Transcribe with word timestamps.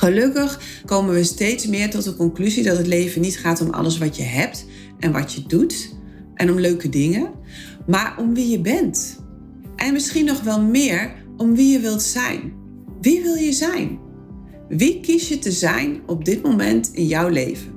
Gelukkig 0.00 0.60
komen 0.84 1.14
we 1.14 1.24
steeds 1.24 1.66
meer 1.66 1.90
tot 1.90 2.04
de 2.04 2.16
conclusie 2.16 2.62
dat 2.62 2.76
het 2.76 2.86
leven 2.86 3.20
niet 3.20 3.38
gaat 3.38 3.60
om 3.60 3.70
alles 3.70 3.98
wat 3.98 4.16
je 4.16 4.22
hebt 4.22 4.66
en 4.98 5.12
wat 5.12 5.32
je 5.32 5.42
doet 5.46 5.94
en 6.34 6.50
om 6.50 6.60
leuke 6.60 6.88
dingen, 6.88 7.30
maar 7.86 8.14
om 8.18 8.34
wie 8.34 8.48
je 8.48 8.60
bent. 8.60 9.24
En 9.76 9.92
misschien 9.92 10.24
nog 10.24 10.40
wel 10.42 10.60
meer 10.60 11.12
om 11.36 11.54
wie 11.54 11.72
je 11.72 11.80
wilt 11.80 12.02
zijn. 12.02 12.52
Wie 13.00 13.22
wil 13.22 13.34
je 13.34 13.52
zijn? 13.52 13.98
Wie 14.68 15.00
kies 15.00 15.28
je 15.28 15.38
te 15.38 15.52
zijn 15.52 16.00
op 16.06 16.24
dit 16.24 16.42
moment 16.42 16.90
in 16.92 17.06
jouw 17.06 17.28
leven? 17.28 17.72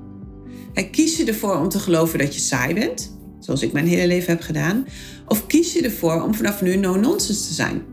En 0.73 0.89
kies 0.89 1.17
je 1.17 1.25
ervoor 1.25 1.55
om 1.59 1.69
te 1.69 1.79
geloven 1.79 2.19
dat 2.19 2.33
je 2.33 2.41
saai 2.41 2.73
bent, 2.73 3.17
zoals 3.39 3.61
ik 3.61 3.71
mijn 3.71 3.87
hele 3.87 4.07
leven 4.07 4.33
heb 4.33 4.41
gedaan, 4.41 4.85
of 5.27 5.47
kies 5.47 5.73
je 5.73 5.81
ervoor 5.81 6.21
om 6.21 6.35
vanaf 6.35 6.61
nu 6.61 6.75
no-nonsense 6.75 7.47
te 7.47 7.53
zijn? 7.53 7.92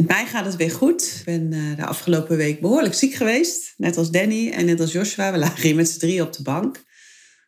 Met 0.00 0.08
mij 0.08 0.26
gaat 0.26 0.44
het 0.44 0.56
weer 0.56 0.70
goed. 0.70 1.02
Ik 1.02 1.24
ben 1.24 1.52
uh, 1.52 1.76
de 1.76 1.84
afgelopen 1.84 2.36
week 2.36 2.60
behoorlijk 2.60 2.94
ziek 2.94 3.14
geweest. 3.14 3.74
Net 3.76 3.96
als 3.96 4.10
Danny 4.10 4.50
en 4.50 4.66
net 4.66 4.80
als 4.80 4.92
Joshua. 4.92 5.32
We 5.32 5.38
lagen 5.38 5.62
hier 5.62 5.74
met 5.74 5.88
z'n 5.88 5.98
drie 5.98 6.22
op 6.22 6.32
de 6.32 6.42
bank. 6.42 6.82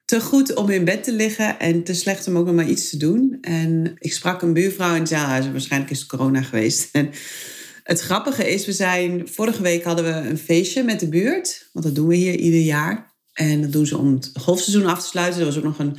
Te 0.05 0.21
goed 0.21 0.55
om 0.55 0.71
in 0.71 0.85
bed 0.85 1.05
te 1.05 1.13
liggen 1.13 1.59
en 1.59 1.83
te 1.85 1.95
slecht 1.95 2.27
om 2.27 2.37
ook 2.37 2.47
nog 2.47 2.55
maar 2.55 2.69
iets 2.69 2.91
te 2.91 2.97
doen. 2.97 3.39
En 3.41 3.95
ik 3.99 4.13
sprak 4.13 4.43
een 4.43 4.53
buurvrouw 4.53 4.95
in 4.95 5.01
het 5.01 5.09
zaalhuis. 5.09 5.51
Waarschijnlijk 5.51 5.91
is 5.91 5.99
het 5.99 6.09
corona 6.09 6.43
geweest. 6.43 6.89
En 6.93 7.11
het 7.83 8.01
grappige 8.01 8.51
is, 8.51 8.67
we 8.67 8.73
zijn... 8.73 9.29
Vorige 9.29 9.63
week 9.63 9.85
hadden 9.85 10.05
we 10.05 10.29
een 10.29 10.39
feestje 10.39 10.83
met 10.83 11.01
de 11.01 11.09
buurt. 11.09 11.69
Want 11.73 11.85
dat 11.85 11.95
doen 11.95 12.09
we 12.09 12.15
hier 12.15 12.35
ieder 12.35 12.61
jaar. 12.61 13.15
En 13.33 13.61
dat 13.61 13.73
doen 13.73 13.87
ze 13.87 13.99
om 13.99 14.15
het 14.15 14.31
golfseizoen 14.35 14.87
af 14.87 15.01
te 15.01 15.07
sluiten. 15.07 15.41
Er 15.41 15.47
was 15.47 15.57
ook 15.57 15.65
nog 15.65 15.79
een, 15.79 15.97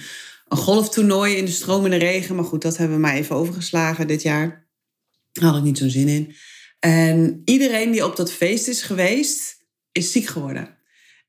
een 0.48 0.58
golftoernooi 0.58 1.36
in 1.36 1.46
de 1.46 1.52
stromende 1.52 1.98
regen. 1.98 2.36
Maar 2.36 2.46
goed, 2.46 2.62
dat 2.62 2.78
hebben 2.78 2.96
we 2.96 3.02
maar 3.02 3.16
even 3.16 3.36
overgeslagen 3.36 4.08
dit 4.08 4.22
jaar. 4.22 4.63
Daar 5.34 5.50
had 5.50 5.58
ik 5.58 5.64
niet 5.64 5.78
zo'n 5.78 5.90
zin 5.90 6.08
in. 6.08 6.36
En 6.80 7.42
iedereen 7.46 7.92
die 7.92 8.06
op 8.06 8.16
dat 8.16 8.32
feest 8.32 8.68
is 8.68 8.82
geweest, 8.82 9.58
is 9.92 10.12
ziek 10.12 10.26
geworden. 10.26 10.78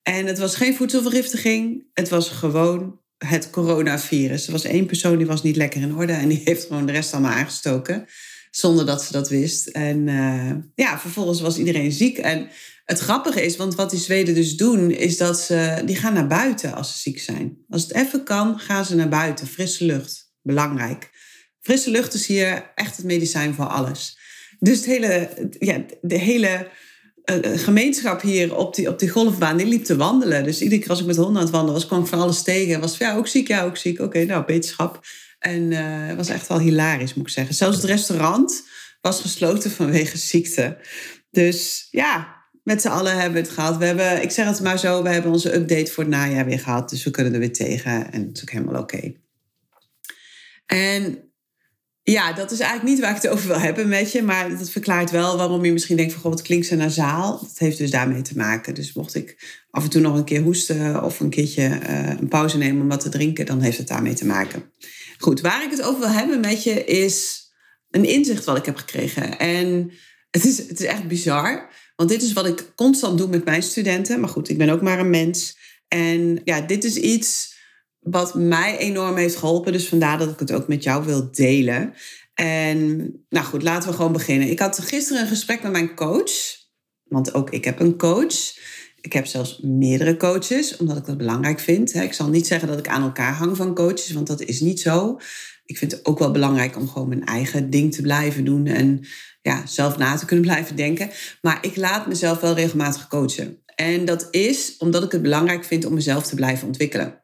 En 0.02 0.26
het 0.26 0.38
was 0.38 0.56
geen 0.56 0.74
voedselvergiftiging, 0.74 1.86
het 1.92 2.08
was 2.08 2.28
gewoon 2.28 3.00
het 3.18 3.50
coronavirus. 3.50 4.46
Er 4.46 4.52
was 4.52 4.64
één 4.64 4.86
persoon 4.86 5.16
die 5.16 5.26
was 5.26 5.42
niet 5.42 5.56
lekker 5.56 5.80
in 5.80 5.94
orde 5.94 6.12
en 6.12 6.28
die 6.28 6.42
heeft 6.44 6.66
gewoon 6.66 6.86
de 6.86 6.92
rest 6.92 7.12
allemaal 7.12 7.32
aangestoken. 7.32 8.06
Zonder 8.50 8.86
dat 8.86 9.02
ze 9.02 9.12
dat 9.12 9.28
wist. 9.28 9.66
En 9.66 10.06
uh, 10.06 10.50
ja, 10.74 10.98
vervolgens 10.98 11.40
was 11.40 11.58
iedereen 11.58 11.92
ziek. 11.92 12.18
En 12.18 12.48
het 12.84 12.98
grappige 12.98 13.44
is, 13.44 13.56
want 13.56 13.74
wat 13.74 13.90
die 13.90 13.98
Zweden 13.98 14.34
dus 14.34 14.56
doen, 14.56 14.90
is 14.90 15.16
dat 15.16 15.40
ze 15.40 15.82
die 15.84 15.96
gaan 15.96 16.14
naar 16.14 16.26
buiten 16.26 16.74
als 16.74 16.92
ze 16.92 16.98
ziek 16.98 17.20
zijn. 17.20 17.56
Als 17.68 17.82
het 17.82 17.94
even 17.94 18.24
kan, 18.24 18.58
gaan 18.58 18.84
ze 18.84 18.94
naar 18.94 19.08
buiten. 19.08 19.46
Frisse 19.46 19.84
lucht, 19.84 20.32
belangrijk. 20.42 21.10
Frisse 21.64 21.90
lucht 21.90 22.14
is 22.14 22.26
hier 22.26 22.70
echt 22.74 22.96
het 22.96 23.06
medicijn 23.06 23.54
voor 23.54 23.66
alles. 23.66 24.18
Dus 24.58 24.76
het 24.76 24.86
hele, 24.86 25.30
ja, 25.58 25.84
de 26.00 26.18
hele 26.18 26.68
uh, 27.24 27.58
gemeenschap 27.58 28.20
hier 28.20 28.56
op 28.56 28.74
die, 28.74 28.88
op 28.88 28.98
die 28.98 29.08
golfbaan, 29.08 29.56
die 29.56 29.66
liep 29.66 29.84
te 29.84 29.96
wandelen. 29.96 30.44
Dus 30.44 30.60
iedere 30.60 30.80
keer 30.80 30.90
als 30.90 31.00
ik 31.00 31.06
met 31.06 31.16
honden 31.16 31.36
aan 31.36 31.42
het 31.42 31.50
wandelen 31.50 31.74
was, 31.74 31.86
kwam 31.86 32.00
ik 32.00 32.06
van 32.06 32.20
alles 32.20 32.42
tegen. 32.42 32.80
Was 32.80 32.96
van, 32.96 33.06
ja, 33.06 33.16
ook 33.16 33.26
ziek, 33.26 33.48
ja, 33.48 33.64
ook 33.64 33.76
ziek. 33.76 34.00
Oké, 34.00 34.24
nou, 34.24 34.44
beterschap. 34.44 35.00
En 35.38 35.70
uh, 35.70 35.78
het 36.06 36.16
was 36.16 36.28
echt 36.28 36.46
wel 36.46 36.58
hilarisch, 36.58 37.14
moet 37.14 37.26
ik 37.26 37.32
zeggen. 37.32 37.54
Zelfs 37.54 37.76
het 37.76 37.84
restaurant 37.84 38.62
was 39.00 39.20
gesloten 39.20 39.70
vanwege 39.70 40.18
ziekte. 40.18 40.78
Dus 41.30 41.88
ja, 41.90 42.36
met 42.62 42.80
z'n 42.80 42.88
allen 42.88 43.12
hebben 43.12 43.32
we 43.32 43.46
het 43.48 43.56
gehad. 43.56 43.76
We 43.76 43.84
hebben, 43.84 44.22
ik 44.22 44.30
zeg 44.30 44.46
het 44.46 44.60
maar 44.60 44.78
zo, 44.78 45.02
we 45.02 45.08
hebben 45.08 45.32
onze 45.32 45.54
update 45.54 45.92
voor 45.92 46.04
het 46.04 46.12
najaar 46.12 46.46
weer 46.46 46.60
gehad. 46.60 46.90
Dus 46.90 47.04
we 47.04 47.10
kunnen 47.10 47.32
er 47.32 47.38
weer 47.38 47.52
tegen. 47.52 48.12
En 48.12 48.26
het 48.26 48.36
is 48.36 48.42
ook 48.42 48.50
helemaal 48.50 48.82
oké. 48.82 49.12
En 50.66 51.23
ja, 52.04 52.32
dat 52.32 52.50
is 52.50 52.58
eigenlijk 52.58 52.90
niet 52.90 53.00
waar 53.00 53.16
ik 53.16 53.22
het 53.22 53.30
over 53.30 53.46
wil 53.46 53.60
hebben 53.60 53.88
met 53.88 54.12
je. 54.12 54.22
Maar 54.22 54.58
dat 54.58 54.70
verklaart 54.70 55.10
wel 55.10 55.36
waarom 55.36 55.64
je 55.64 55.72
misschien 55.72 55.96
denkt 55.96 56.12
van... 56.12 56.22
God, 56.22 56.32
het 56.32 56.42
klinkt 56.42 56.66
zo 56.66 56.74
nasaal. 56.74 57.38
Dat 57.40 57.58
heeft 57.58 57.78
dus 57.78 57.90
daarmee 57.90 58.22
te 58.22 58.36
maken. 58.36 58.74
Dus 58.74 58.92
mocht 58.92 59.14
ik 59.14 59.58
af 59.70 59.84
en 59.84 59.90
toe 59.90 60.00
nog 60.00 60.16
een 60.16 60.24
keer 60.24 60.42
hoesten... 60.42 61.04
of 61.04 61.20
een 61.20 61.30
keertje 61.30 61.62
uh, 61.62 62.08
een 62.08 62.28
pauze 62.28 62.58
nemen 62.58 62.82
om 62.82 62.88
wat 62.88 63.00
te 63.00 63.08
drinken... 63.08 63.46
dan 63.46 63.60
heeft 63.60 63.78
het 63.78 63.88
daarmee 63.88 64.14
te 64.14 64.26
maken. 64.26 64.72
Goed, 65.18 65.40
waar 65.40 65.64
ik 65.64 65.70
het 65.70 65.82
over 65.82 66.00
wil 66.00 66.08
hebben 66.08 66.40
met 66.40 66.62
je 66.62 66.84
is... 66.84 67.46
een 67.90 68.04
inzicht 68.04 68.44
wat 68.44 68.56
ik 68.56 68.66
heb 68.66 68.76
gekregen. 68.76 69.38
En 69.38 69.92
het 70.30 70.44
is, 70.44 70.58
het 70.58 70.80
is 70.80 70.86
echt 70.86 71.08
bizar. 71.08 71.70
Want 71.96 72.08
dit 72.08 72.22
is 72.22 72.32
wat 72.32 72.46
ik 72.46 72.72
constant 72.74 73.18
doe 73.18 73.28
met 73.28 73.44
mijn 73.44 73.62
studenten. 73.62 74.20
Maar 74.20 74.28
goed, 74.28 74.48
ik 74.48 74.58
ben 74.58 74.68
ook 74.68 74.82
maar 74.82 74.98
een 74.98 75.10
mens. 75.10 75.56
En 75.88 76.40
ja, 76.44 76.60
dit 76.60 76.84
is 76.84 76.96
iets 76.96 77.53
wat 78.04 78.34
mij 78.34 78.78
enorm 78.78 79.16
heeft 79.16 79.36
geholpen. 79.36 79.72
Dus 79.72 79.88
vandaar 79.88 80.18
dat 80.18 80.30
ik 80.30 80.38
het 80.38 80.52
ook 80.52 80.68
met 80.68 80.82
jou 80.82 81.04
wil 81.04 81.28
delen. 81.32 81.94
En 82.34 82.96
nou 83.28 83.46
goed, 83.46 83.62
laten 83.62 83.88
we 83.88 83.96
gewoon 83.96 84.12
beginnen. 84.12 84.50
Ik 84.50 84.58
had 84.58 84.78
gisteren 84.80 85.22
een 85.22 85.28
gesprek 85.28 85.62
met 85.62 85.72
mijn 85.72 85.94
coach. 85.94 86.32
Want 87.04 87.34
ook 87.34 87.50
ik 87.50 87.64
heb 87.64 87.80
een 87.80 87.96
coach. 87.96 88.56
Ik 89.00 89.12
heb 89.12 89.26
zelfs 89.26 89.60
meerdere 89.62 90.16
coaches, 90.16 90.76
omdat 90.76 90.96
ik 90.96 91.04
dat 91.04 91.16
belangrijk 91.16 91.60
vind. 91.60 91.94
Ik 91.94 92.12
zal 92.12 92.28
niet 92.28 92.46
zeggen 92.46 92.68
dat 92.68 92.78
ik 92.78 92.88
aan 92.88 93.02
elkaar 93.02 93.32
hang 93.32 93.56
van 93.56 93.74
coaches, 93.74 94.10
want 94.10 94.26
dat 94.26 94.42
is 94.42 94.60
niet 94.60 94.80
zo. 94.80 95.18
Ik 95.64 95.78
vind 95.78 95.92
het 95.92 96.04
ook 96.04 96.18
wel 96.18 96.30
belangrijk 96.30 96.76
om 96.76 96.88
gewoon 96.88 97.08
mijn 97.08 97.24
eigen 97.24 97.70
ding 97.70 97.94
te 97.94 98.02
blijven 98.02 98.44
doen 98.44 98.66
en 98.66 99.06
ja, 99.42 99.66
zelf 99.66 99.98
na 99.98 100.16
te 100.16 100.24
kunnen 100.24 100.44
blijven 100.44 100.76
denken. 100.76 101.10
Maar 101.42 101.58
ik 101.60 101.76
laat 101.76 102.06
mezelf 102.06 102.40
wel 102.40 102.54
regelmatig 102.54 103.08
coachen. 103.08 103.62
En 103.74 104.04
dat 104.04 104.28
is 104.30 104.74
omdat 104.78 105.04
ik 105.04 105.12
het 105.12 105.22
belangrijk 105.22 105.64
vind 105.64 105.84
om 105.84 105.94
mezelf 105.94 106.26
te 106.26 106.34
blijven 106.34 106.66
ontwikkelen. 106.66 107.23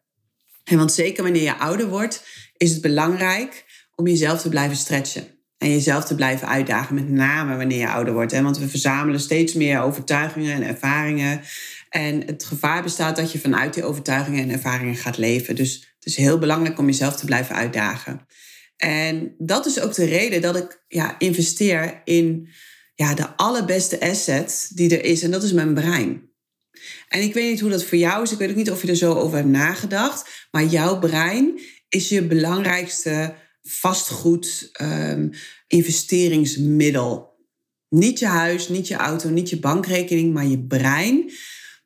En 0.71 0.77
want 0.77 0.93
zeker 0.93 1.23
wanneer 1.23 1.43
je 1.43 1.59
ouder 1.59 1.89
wordt, 1.89 2.25
is 2.57 2.71
het 2.71 2.81
belangrijk 2.81 3.65
om 3.95 4.07
jezelf 4.07 4.41
te 4.41 4.49
blijven 4.49 4.77
stretchen. 4.77 5.27
En 5.59 5.71
jezelf 5.71 6.05
te 6.05 6.15
blijven 6.15 6.49
uitdagen, 6.49 6.95
met 6.95 7.09
name 7.09 7.57
wanneer 7.57 7.79
je 7.79 7.89
ouder 7.89 8.15
wordt. 8.15 8.41
Want 8.41 8.59
we 8.59 8.69
verzamelen 8.69 9.21
steeds 9.21 9.55
meer 9.55 9.81
overtuigingen 9.81 10.55
en 10.55 10.63
ervaringen. 10.63 11.41
En 11.89 12.23
het 12.27 12.45
gevaar 12.45 12.83
bestaat 12.83 13.17
dat 13.17 13.33
je 13.33 13.39
vanuit 13.39 13.75
die 13.75 13.85
overtuigingen 13.85 14.43
en 14.43 14.51
ervaringen 14.51 14.97
gaat 14.97 15.19
leven. 15.19 15.57
Dus 15.57 15.73
het 15.95 16.07
is 16.07 16.17
heel 16.17 16.39
belangrijk 16.39 16.79
om 16.79 16.87
jezelf 16.87 17.17
te 17.17 17.25
blijven 17.25 17.55
uitdagen. 17.55 18.27
En 18.77 19.35
dat 19.39 19.67
is 19.67 19.81
ook 19.81 19.95
de 19.95 20.05
reden 20.05 20.41
dat 20.41 20.57
ik 20.57 20.85
ja, 20.89 21.19
investeer 21.19 22.01
in 22.05 22.49
ja, 22.95 23.15
de 23.15 23.37
allerbeste 23.37 24.01
asset 24.01 24.71
die 24.75 24.99
er 24.99 25.05
is. 25.05 25.23
En 25.23 25.31
dat 25.31 25.43
is 25.43 25.53
mijn 25.53 25.75
brein. 25.75 26.30
En 27.09 27.23
ik 27.23 27.35
weet 27.35 27.51
niet 27.51 27.61
hoe 27.61 27.71
dat 27.71 27.85
voor 27.85 27.99
jou 27.99 28.23
is. 28.23 28.33
Ik 28.33 28.39
weet 28.39 28.51
ook 28.51 28.57
niet 28.57 28.71
of 28.71 28.83
je 28.83 28.89
er 28.89 28.97
zo 28.97 29.15
over 29.15 29.37
hebt 29.37 29.49
nagedacht. 29.49 30.47
Maar 30.51 30.65
jouw 30.65 30.99
brein 30.99 31.61
is 31.89 32.09
je 32.09 32.23
belangrijkste 32.23 33.35
vastgoed 33.63 34.71
um, 34.83 35.31
investeringsmiddel. 35.67 37.39
Niet 37.89 38.19
je 38.19 38.27
huis, 38.27 38.69
niet 38.69 38.89
je 38.89 38.95
auto, 38.95 39.29
niet 39.29 39.51
je 39.51 39.59
bankrekening, 39.59 40.35
maar 40.35 40.47
je 40.47 40.59
brein. 40.59 41.33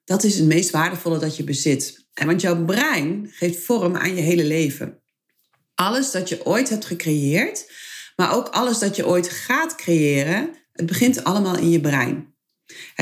Dat 0.05 0.25
is 0.25 0.39
het 0.39 0.47
meest 0.47 0.71
waardevolle 0.71 1.19
dat 1.19 1.37
je 1.37 1.45
bezit. 1.45 2.07
En 2.15 2.27
want 2.27 2.41
jouw 2.41 2.65
brein 2.65 3.31
geeft 3.33 3.65
vorm 3.65 3.97
aan 3.97 4.15
je 4.15 4.23
hele 4.23 4.45
leven. 4.45 5.03
Alles 5.75 6.11
dat 6.11 6.29
je 6.29 6.47
ooit 6.47 6.69
hebt 6.69 6.85
gecreëerd, 6.85 7.71
maar 8.17 8.35
ook 8.35 8.49
alles 8.49 8.79
dat 8.79 8.97
je 8.97 9.07
ooit 9.07 9.29
gaat 9.29 9.75
creëren, 9.75 10.51
het 10.73 10.87
begint 10.87 11.25
allemaal 11.25 11.59
in 11.59 11.71
je 11.71 11.81
brein 11.81 12.34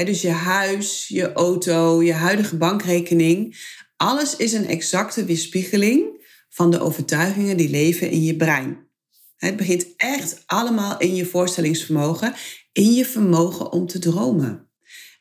dus 0.04 0.20
je 0.20 0.30
huis, 0.30 1.08
je 1.08 1.32
auto, 1.32 2.02
je 2.02 2.12
huidige 2.12 2.56
bankrekening. 2.56 3.56
Alles 3.96 4.36
is 4.36 4.52
een 4.52 4.66
exacte 4.66 5.24
weerspiegeling 5.24 6.26
van 6.48 6.70
de 6.70 6.80
overtuigingen 6.80 7.56
die 7.56 7.70
leven 7.70 8.10
in 8.10 8.22
je 8.22 8.36
brein. 8.36 8.90
Het 9.36 9.56
begint 9.56 9.86
echt 9.96 10.42
allemaal 10.46 10.98
in 10.98 11.14
je 11.14 11.26
voorstellingsvermogen, 11.26 12.34
in 12.72 12.94
je 12.94 13.06
vermogen 13.06 13.72
om 13.72 13.86
te 13.86 13.98
dromen. 13.98 14.70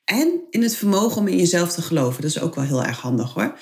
En 0.04 0.42
in 0.50 0.62
het 0.62 0.76
vermogen 0.76 1.18
om 1.18 1.28
in 1.28 1.38
jezelf 1.38 1.72
te 1.72 1.82
geloven. 1.82 2.22
Dat 2.22 2.32
is 2.32 2.40
ook 2.40 2.56
wel 2.56 2.64
heel 2.64 2.84
erg 2.84 3.00
handig 3.00 3.34
hoor. 3.34 3.60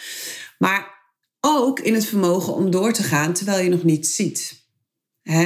Maar 0.58 0.98
ook 1.40 1.80
in 1.80 1.94
het 1.94 2.06
vermogen 2.06 2.54
om 2.54 2.72
door 2.72 2.94
te 2.94 3.04
gaan 3.04 3.34
terwijl 3.34 3.64
je 3.64 3.70
nog 3.70 3.84
niet 3.84 4.08
ziet. 4.08 4.68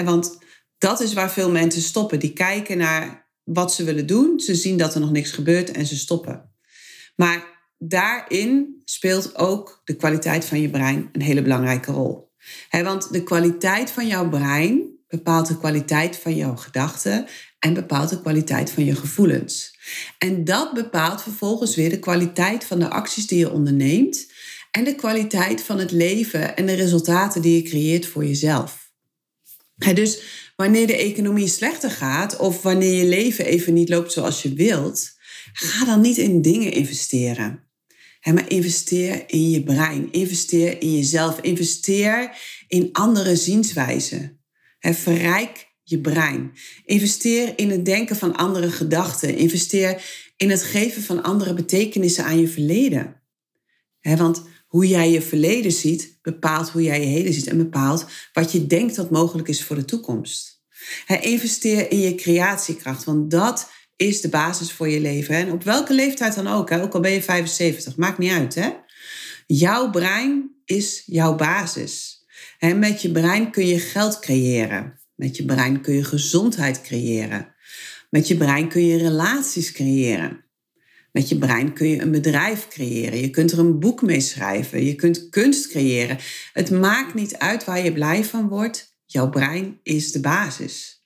want 0.04 0.38
dat 0.78 1.02
is 1.02 1.14
waar 1.14 1.32
veel 1.32 1.52
mensen 1.52 1.82
stoppen. 1.82 2.20
Die 2.20 2.34
kijken 2.34 2.78
naar 2.78 3.23
wat 3.44 3.74
ze 3.74 3.84
willen 3.84 4.06
doen. 4.06 4.40
Ze 4.40 4.56
zien 4.56 4.78
dat 4.78 4.94
er 4.94 5.00
nog 5.00 5.12
niks 5.12 5.32
gebeurt 5.32 5.72
en 5.72 5.86
ze 5.86 5.98
stoppen. 5.98 6.52
Maar 7.16 7.68
daarin 7.78 8.82
speelt 8.86 9.36
ook 9.36 9.82
de 9.84 9.96
kwaliteit 9.96 10.46
van 10.46 10.62
je 10.62 10.70
brein 10.70 11.10
een 11.12 11.22
hele 11.22 11.42
belangrijke 11.42 11.92
rol. 11.92 12.32
want 12.70 13.14
de 13.14 13.24
kwaliteit 13.24 13.92
van 13.92 14.08
jouw 14.08 14.30
brein 14.30 14.94
bepaalt 15.08 15.48
de 15.48 15.58
kwaliteit 15.58 16.18
van 16.18 16.36
jouw 16.36 16.56
gedachten 16.56 17.26
en 17.60 17.74
bepaalt 17.74 18.10
de 18.10 18.22
kwaliteit 18.22 18.72
van 18.72 18.86
je 18.86 18.96
gevoelens. 18.96 19.78
En 20.18 20.44
dat 20.44 20.74
bepaalt 20.74 21.22
vervolgens 21.22 21.76
weer 21.76 21.90
de 21.90 22.00
kwaliteit 22.00 22.64
van 22.64 22.80
de 22.80 22.90
acties 22.90 23.28
die 23.28 23.40
je 23.40 23.52
onderneemt 23.52 24.32
en 24.72 24.84
de 24.84 24.96
kwaliteit 24.96 25.62
van 25.62 25.80
het 25.80 25.92
leven 25.92 26.56
en 26.56 26.66
de 26.66 26.74
resultaten 26.74 27.42
die 27.42 27.56
je 27.56 27.70
creëert 27.70 28.06
voor 28.06 28.26
jezelf. 28.26 28.92
dus 29.94 30.22
wanneer 30.56 30.88
de 30.88 30.98
economie 30.98 31.48
slechter 31.48 31.92
gaat 31.92 32.38
of 32.38 32.62
wanneer 32.62 32.94
je 32.94 33.06
leven 33.06 33.46
even 33.46 33.74
niet 33.74 33.90
loopt 33.90 34.12
zoals 34.12 34.42
je 34.42 34.54
wilt, 34.54 35.12
ga 35.54 35.86
dan 35.86 36.02
niet 36.02 36.18
in 36.18 36.42
dingen 36.42 36.72
investeren. 36.72 37.68
maar 38.24 38.50
investeer 38.50 39.24
in 39.28 39.50
je 39.50 39.64
brein, 39.64 40.12
investeer 40.12 40.82
in 40.82 40.96
jezelf, 40.96 41.40
investeer 41.40 42.38
in 42.68 42.90
andere 42.92 43.36
zienswijzen. 43.36 44.42
verrijk 44.80 45.72
je 45.84 46.00
brein. 46.02 46.52
Investeer 46.86 47.54
in 47.56 47.70
het 47.70 47.86
denken 47.86 48.16
van 48.16 48.36
andere 48.36 48.72
gedachten. 48.72 49.36
Investeer 49.36 50.04
in 50.38 50.50
het 50.50 50.64
geven 50.64 51.02
van 51.02 51.24
andere 51.24 51.54
betekenissen 51.54 52.24
aan 52.24 52.40
je 52.40 52.48
verleden. 52.48 53.22
want 54.02 54.44
hoe 54.74 54.88
jij 54.88 55.12
je 55.12 55.22
verleden 55.22 55.72
ziet, 55.72 56.18
bepaalt 56.22 56.70
hoe 56.70 56.84
jij 56.84 57.00
je 57.00 57.06
heden 57.06 57.34
ziet 57.34 57.48
en 57.48 57.58
bepaalt 57.58 58.06
wat 58.34 58.52
je 58.52 58.68
denkt 58.68 58.96
dat 58.96 59.12
mogelijk 59.12 59.48
is 59.48 59.64
voor 59.64 59.76
de 59.76 59.86
toekomst. 59.86 60.62
investeer 61.22 61.92
in 61.92 62.00
je 62.00 62.16
creatiekracht, 62.16 63.04
want 63.04 63.32
dat 63.32 63.70
is 63.96 64.22
de 64.22 64.30
basis 64.30 64.72
voor 64.72 64.90
je 64.90 65.00
leven. 65.00 65.36
En 65.36 65.52
op 65.52 65.64
welke 65.64 65.94
leeftijd 65.94 66.36
dan 66.36 66.48
ook, 66.48 66.72
ook 66.72 66.94
al 66.94 67.00
ben 67.00 67.12
je 67.12 67.22
75, 67.22 67.96
maakt 67.96 68.18
niet 68.18 68.32
uit. 68.32 68.76
Jouw 69.48 69.90
brein 69.90 70.56
is 70.66 71.04
jouw 71.06 71.36
basis. 71.36 72.26
met 72.60 73.02
je 73.02 73.12
brein 73.12 73.52
kun 73.52 73.68
je 73.68 73.80
geld 73.80 74.20
creëren. 74.20 75.00
Met 75.16 75.38
je 75.38 75.46
brein 75.46 75.82
kun 75.82 75.94
je 75.94 76.04
gezondheid 76.04 76.82
creëren. 76.82 77.56
Met 78.10 78.28
je 78.28 78.38
brein 78.38 78.70
kun 78.70 78.86
je 78.86 78.98
relaties 78.98 79.72
creëren. 79.72 80.43
Met 81.14 81.30
je 81.30 81.38
brein 81.38 81.74
kun 81.74 81.88
je 81.88 82.02
een 82.02 82.12
bedrijf 82.12 82.68
creëren. 82.68 83.20
Je 83.20 83.30
kunt 83.30 83.52
er 83.52 83.60
een 83.60 83.80
boek 83.80 84.02
mee 84.02 84.20
schrijven. 84.20 84.86
Je 84.86 84.96
kunt 84.96 85.30
kunst 85.30 85.68
creëren. 85.68 86.18
Het 86.54 86.70
maakt 86.70 87.14
niet 87.14 87.38
uit 87.38 87.64
waar 87.64 87.84
je 87.84 87.94
blij 87.94 88.24
van 88.24 88.48
wordt. 88.48 88.98
Jouw 89.06 89.30
brein 89.30 89.80
is 89.84 90.12
de 90.12 90.20
basis. 90.20 91.04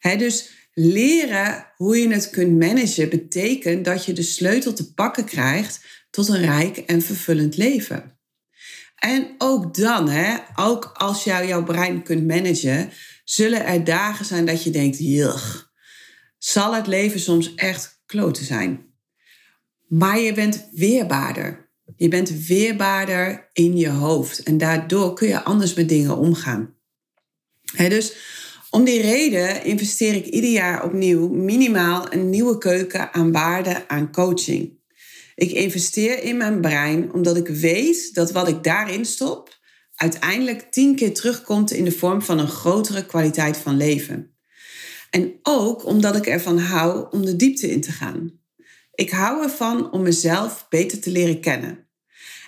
dus 0.00 0.50
leren 0.74 1.72
hoe 1.76 1.98
je 1.98 2.08
het 2.08 2.30
kunt 2.30 2.58
managen 2.58 3.08
betekent 3.08 3.84
dat 3.84 4.04
je 4.04 4.12
de 4.12 4.22
sleutel 4.22 4.72
te 4.72 4.94
pakken 4.94 5.24
krijgt 5.24 5.84
tot 6.10 6.28
een 6.28 6.40
rijk 6.40 6.76
en 6.76 7.02
vervullend 7.02 7.56
leven. 7.56 8.18
En 8.96 9.34
ook 9.38 9.74
dan, 9.74 10.08
hè, 10.08 10.36
ook 10.54 10.84
als 10.84 11.24
jij 11.24 11.46
jouw 11.46 11.64
brein 11.64 12.02
kunt 12.02 12.26
managen, 12.26 12.90
zullen 13.24 13.64
er 13.64 13.84
dagen 13.84 14.24
zijn 14.24 14.44
dat 14.44 14.62
je 14.62 14.70
denkt, 14.70 14.98
jugg, 14.98 15.72
zal 16.38 16.74
het 16.74 16.86
leven 16.86 17.20
soms 17.20 17.54
echt 17.54 18.02
kloten 18.06 18.44
zijn. 18.44 18.87
Maar 19.88 20.18
je 20.18 20.32
bent 20.32 20.68
weerbaarder. 20.72 21.70
Je 21.96 22.08
bent 22.08 22.46
weerbaarder 22.46 23.48
in 23.52 23.76
je 23.76 23.88
hoofd. 23.88 24.42
En 24.42 24.58
daardoor 24.58 25.14
kun 25.14 25.28
je 25.28 25.44
anders 25.44 25.74
met 25.74 25.88
dingen 25.88 26.16
omgaan. 26.16 26.74
dus 27.76 28.16
om 28.70 28.84
die 28.84 29.00
reden 29.00 29.64
investeer 29.64 30.14
ik 30.14 30.26
ieder 30.26 30.50
jaar 30.50 30.84
opnieuw 30.84 31.28
minimaal 31.28 32.12
een 32.12 32.30
nieuwe 32.30 32.58
keuken 32.58 33.12
aan 33.12 33.32
waarde 33.32 33.88
aan 33.88 34.12
coaching. 34.12 34.76
Ik 35.34 35.50
investeer 35.50 36.22
in 36.22 36.36
mijn 36.36 36.60
brein 36.60 37.12
omdat 37.12 37.36
ik 37.36 37.48
weet 37.48 38.14
dat 38.14 38.32
wat 38.32 38.48
ik 38.48 38.64
daarin 38.64 39.04
stop 39.04 39.58
uiteindelijk 39.94 40.70
tien 40.70 40.96
keer 40.96 41.14
terugkomt 41.14 41.70
in 41.70 41.84
de 41.84 41.92
vorm 41.92 42.22
van 42.22 42.38
een 42.38 42.48
grotere 42.48 43.06
kwaliteit 43.06 43.56
van 43.56 43.76
leven. 43.76 44.36
En 45.10 45.38
ook 45.42 45.86
omdat 45.86 46.16
ik 46.16 46.26
ervan 46.26 46.58
hou 46.58 47.06
om 47.10 47.24
de 47.24 47.36
diepte 47.36 47.70
in 47.70 47.80
te 47.80 47.92
gaan. 47.92 48.40
Ik 48.98 49.10
hou 49.10 49.42
ervan 49.42 49.92
om 49.92 50.02
mezelf 50.02 50.66
beter 50.68 51.00
te 51.00 51.10
leren 51.10 51.40
kennen. 51.40 51.88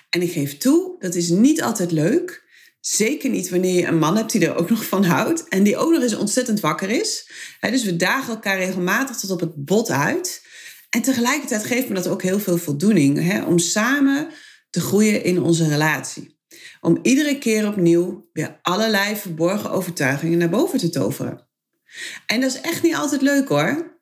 En 0.09 0.21
ik 0.21 0.31
geef 0.31 0.57
toe, 0.57 0.95
dat 0.99 1.15
is 1.15 1.29
niet 1.29 1.61
altijd 1.61 1.91
leuk. 1.91 2.49
Zeker 2.79 3.29
niet 3.29 3.49
wanneer 3.49 3.79
je 3.79 3.85
een 3.85 3.97
man 3.97 4.17
hebt 4.17 4.31
die 4.31 4.47
er 4.47 4.55
ook 4.55 4.69
nog 4.75 4.85
van 4.85 5.03
houdt. 5.03 5.47
En 5.47 5.63
die 5.63 5.77
ook 5.77 5.91
nog 5.91 6.01
eens 6.01 6.15
ontzettend 6.15 6.59
wakker 6.59 6.89
is. 6.89 7.31
dus 7.59 7.83
we 7.83 7.95
dagen 7.95 8.33
elkaar 8.33 8.57
regelmatig 8.57 9.17
tot 9.17 9.31
op 9.31 9.39
het 9.39 9.65
bot 9.65 9.89
uit. 9.89 10.45
En 10.89 11.01
tegelijkertijd 11.01 11.65
geeft 11.65 11.87
me 11.87 11.95
dat 11.95 12.07
ook 12.07 12.21
heel 12.21 12.39
veel 12.39 12.57
voldoening. 12.57 13.45
om 13.45 13.57
samen 13.57 14.27
te 14.69 14.79
groeien 14.79 15.23
in 15.23 15.41
onze 15.41 15.67
relatie. 15.67 16.39
Om 16.81 16.99
iedere 17.01 17.37
keer 17.37 17.67
opnieuw 17.67 18.29
weer 18.33 18.59
allerlei 18.61 19.15
verborgen 19.15 19.71
overtuigingen 19.71 20.37
naar 20.37 20.49
boven 20.49 20.79
te 20.79 20.89
toveren. 20.89 21.47
En 22.25 22.41
dat 22.41 22.49
is 22.49 22.61
echt 22.61 22.83
niet 22.83 22.95
altijd 22.95 23.21
leuk 23.21 23.47
hoor. 23.47 23.99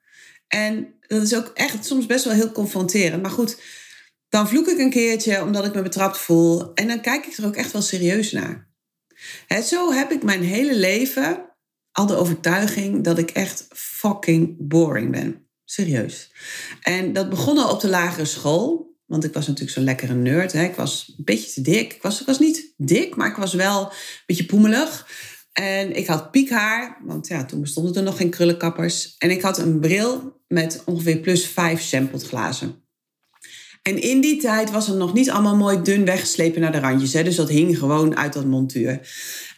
En 0.50 0.94
dat 1.07 1.22
is 1.22 1.36
ook 1.36 1.51
echt 1.54 1.86
soms 1.86 2.06
best 2.06 2.24
wel 2.24 2.34
heel 2.34 2.51
confronterend. 2.51 3.22
Maar 3.22 3.31
goed, 3.31 3.62
dan 4.30 4.48
vloek 4.48 4.68
ik 4.68 4.78
een 4.78 4.90
keertje 4.90 5.44
omdat 5.44 5.66
ik 5.66 5.74
me 5.74 5.81
betrapt 5.81 6.18
voel. 6.18 6.74
En 6.74 6.88
dan 6.88 7.01
kijk 7.01 7.25
ik 7.25 7.38
er 7.38 7.46
ook 7.46 7.56
echt 7.56 7.72
wel 7.72 7.81
serieus 7.81 8.31
naar. 8.31 8.68
Zo 9.63 9.92
heb 9.94 10.12
ik 10.12 10.24
mijn 10.24 10.44
hele 10.44 10.75
leven 10.75 11.50
al 11.92 12.06
de 12.06 12.16
overtuiging 12.16 13.04
dat 13.04 13.18
ik 13.18 13.31
echt 13.31 13.68
fucking 13.74 14.56
boring 14.60 15.12
ben. 15.12 15.48
Serieus. 15.66 16.31
En 16.81 17.13
dat 17.13 17.30
begon 17.30 17.57
al 17.57 17.72
op 17.72 17.81
de 17.81 17.88
lagere 17.88 18.25
school. 18.25 18.98
Want 19.06 19.24
ik 19.24 19.34
was 19.34 19.48
natuurlijk 19.48 19.75
zo'n 19.75 19.84
lekkere 19.84 20.13
nerd. 20.13 20.52
Hè. 20.52 20.63
Ik 20.63 20.75
was 20.75 21.13
een 21.18 21.24
beetje 21.24 21.52
te 21.52 21.62
dik. 21.62 21.94
Ik 21.94 22.02
was, 22.02 22.19
ik 22.19 22.25
was 22.25 22.40
niet 22.40 22.74
dik, 22.78 23.16
maar 23.16 23.30
ik 23.30 23.36
was 23.36 23.54
wel 23.54 23.81
een 23.81 24.24
beetje 24.25 24.45
poemelig. 24.45 25.07
En 25.59 25.95
ik 25.95 26.07
had 26.07 26.31
piekhaar, 26.31 26.97
want 27.06 27.27
ja, 27.27 27.45
toen 27.45 27.61
bestonden 27.61 27.95
er 27.95 28.03
nog 28.03 28.17
geen 28.17 28.29
krullenkappers. 28.29 29.15
En 29.17 29.29
ik 29.29 29.41
had 29.41 29.57
een 29.57 29.79
bril 29.79 30.41
met 30.47 30.81
ongeveer 30.85 31.17
plus 31.17 31.47
vijf 31.47 31.81
sampled 31.81 32.29
En 33.81 34.01
in 34.01 34.21
die 34.21 34.41
tijd 34.41 34.71
was 34.71 34.88
het 34.88 34.97
nog 34.97 35.13
niet 35.13 35.29
allemaal 35.29 35.56
mooi 35.56 35.81
dun 35.81 36.06
weggeslepen 36.06 36.61
naar 36.61 36.71
de 36.71 36.79
randjes. 36.79 37.13
Hè? 37.13 37.23
Dus 37.23 37.35
dat 37.35 37.50
hing 37.50 37.77
gewoon 37.77 38.17
uit 38.17 38.33
dat 38.33 38.45
montuur. 38.45 39.09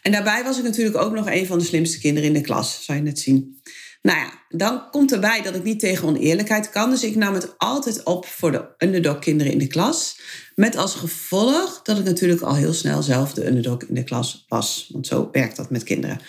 En 0.02 0.12
daarbij 0.12 0.44
was 0.44 0.58
ik 0.58 0.64
natuurlijk 0.64 0.96
ook 0.96 1.12
nog 1.12 1.30
een 1.30 1.46
van 1.46 1.58
de 1.58 1.64
slimste 1.64 1.98
kinderen 1.98 2.28
in 2.28 2.34
de 2.34 2.40
klas, 2.40 2.84
zou 2.84 2.98
je 2.98 3.04
net 3.04 3.18
zien. 3.18 3.60
Nou 4.02 4.18
ja, 4.18 4.32
dan 4.48 4.90
komt 4.90 5.12
erbij 5.12 5.42
dat 5.42 5.54
ik 5.54 5.62
niet 5.62 5.80
tegen 5.80 6.08
oneerlijkheid 6.08 6.70
kan. 6.70 6.90
Dus 6.90 7.04
ik 7.04 7.16
nam 7.16 7.34
het 7.34 7.58
altijd 7.58 8.02
op 8.02 8.26
voor 8.26 8.52
de 8.52 8.64
underdog 8.78 9.18
kinderen 9.18 9.52
in 9.52 9.58
de 9.58 9.66
klas. 9.66 10.20
Met 10.54 10.76
als 10.76 10.94
gevolg 10.94 11.80
dat 11.82 11.98
ik 11.98 12.04
natuurlijk 12.04 12.40
al 12.40 12.54
heel 12.54 12.72
snel 12.72 13.02
zelf 13.02 13.32
de 13.32 13.46
underdog 13.46 13.82
in 13.82 13.94
de 13.94 14.04
klas 14.04 14.44
was. 14.48 14.88
Want 14.92 15.06
zo 15.06 15.28
werkt 15.32 15.56
dat 15.56 15.70
met 15.70 15.82
kinderen. 15.82 16.20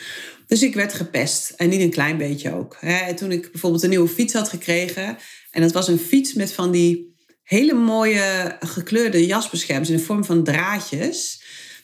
Dus 0.47 0.63
ik 0.63 0.75
werd 0.75 0.93
gepest. 0.93 1.49
En 1.49 1.69
niet 1.69 1.81
een 1.81 1.89
klein 1.89 2.17
beetje 2.17 2.53
ook. 2.53 2.77
Toen 3.15 3.31
ik 3.31 3.51
bijvoorbeeld 3.51 3.83
een 3.83 3.89
nieuwe 3.89 4.09
fiets 4.09 4.33
had 4.33 4.49
gekregen. 4.49 5.17
En 5.51 5.61
dat 5.61 5.71
was 5.71 5.87
een 5.87 5.99
fiets 5.99 6.33
met 6.33 6.53
van 6.53 6.71
die 6.71 7.15
hele 7.43 7.73
mooie 7.73 8.57
gekleurde 8.59 9.25
jasbeschermers 9.25 9.89
in 9.89 9.97
de 9.97 10.03
vorm 10.03 10.25
van 10.25 10.43
draadjes. 10.43 11.42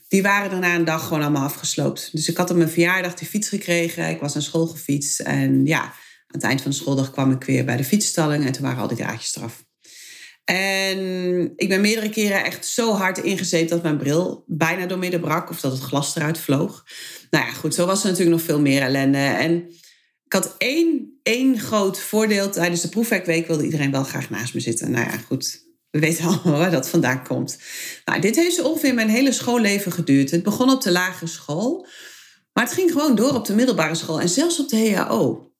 Die 0.10 0.22
waren 0.22 0.50
daarna 0.50 0.76
een 0.76 0.86
dag 0.86 1.04
gewoon 1.04 1.22
allemaal 1.22 1.44
afgesloopt. 1.44 2.10
Dus 2.12 2.30
ik 2.30 2.38
had 2.38 2.50
op 2.50 2.58
mijn 2.58 2.70
verjaardag 2.70 3.14
die 3.14 3.28
fiets 3.28 3.50
gekregen. 3.50 4.10
Ik 4.10 4.20
was 4.20 4.34
naar 4.34 4.44
school 4.44 4.68
gefietst. 4.68 5.20
En 5.20 5.66
ja, 5.66 5.82
aan 5.82 5.94
het 6.28 6.44
eind 6.44 6.62
van 6.62 6.72
de 6.72 6.78
schooldag 6.78 7.12
kwam 7.12 7.32
ik 7.32 7.44
weer 7.44 7.66
bij 7.66 7.78
de 7.78 7.84
fietsstalling. 7.84 8.46
En 8.46 8.52
toen 8.52 8.64
waren 8.64 8.82
al 8.82 8.88
die 8.88 8.98
draadjes 8.98 9.36
eraf. 9.36 9.66
En 10.46 11.00
ik 11.56 11.70
ben 11.70 11.82
meerdere 11.82 12.10
keren 12.10 12.44
echt 12.44 12.66
zo 12.66 12.94
hard 12.94 13.18
ingezet 13.18 13.70
dat 13.70 13.84
mijn 13.84 13.98
bril 13.98 14.44
bijna 14.48 14.86
doormidden 14.86 15.20
brak. 15.20 15.50
Of 15.50 15.60
dat 15.60 15.72
het 15.72 15.82
glas 15.82 16.16
eruit 16.16 16.38
vloog. 16.38 16.86
Nou 17.30 17.46
ja, 17.46 17.52
goed, 17.52 17.74
zo 17.74 17.86
was 17.86 18.04
er 18.04 18.10
natuurlijk 18.10 18.38
nog 18.38 18.46
veel 18.46 18.62
meer 18.62 18.82
ellende. 18.82 19.18
En 19.18 19.70
ik 20.26 20.34
had 20.34 20.56
één, 20.58 21.20
één 21.24 21.60
groot 21.60 22.00
voordeel. 22.00 22.50
Tijdens 22.50 22.82
de 22.82 22.90
proefwerkweek 22.90 23.48
wilde 23.48 23.64
iedereen 23.64 23.92
wel 23.92 24.04
graag 24.04 24.30
naast 24.30 24.54
me 24.54 24.60
zitten. 24.60 24.92
Nou 24.92 25.06
ja, 25.06 25.18
goed. 25.18 25.68
We 25.92 26.00
weten 26.00 26.26
allemaal 26.26 26.60
waar 26.64 26.72
dat 26.72 26.90
vandaan 26.90 27.24
komt. 27.24 27.60
Nou, 28.06 28.22
dit 28.22 28.36
heeft 28.36 28.62
ongeveer 28.62 28.94
mijn 28.94 29.10
hele 29.10 29.32
schoolleven 29.32 29.92
geduurd. 29.92 30.32
Het 30.32 30.44
begon 30.44 30.70
op 30.70 30.82
de 30.82 30.92
lagere 30.92 31.28
school. 31.28 31.88
Maar 32.54 32.64
het 32.64 32.74
ging 32.74 32.92
gewoon 32.92 33.16
door 33.16 33.34
op 33.34 33.46
de 33.46 33.56
middelbare 33.56 33.96
school. 33.96 34.22
En 34.22 34.30
zelfs 34.30 34.60
op 34.60 34.70
de 34.70 34.92
HAO. 34.92 35.52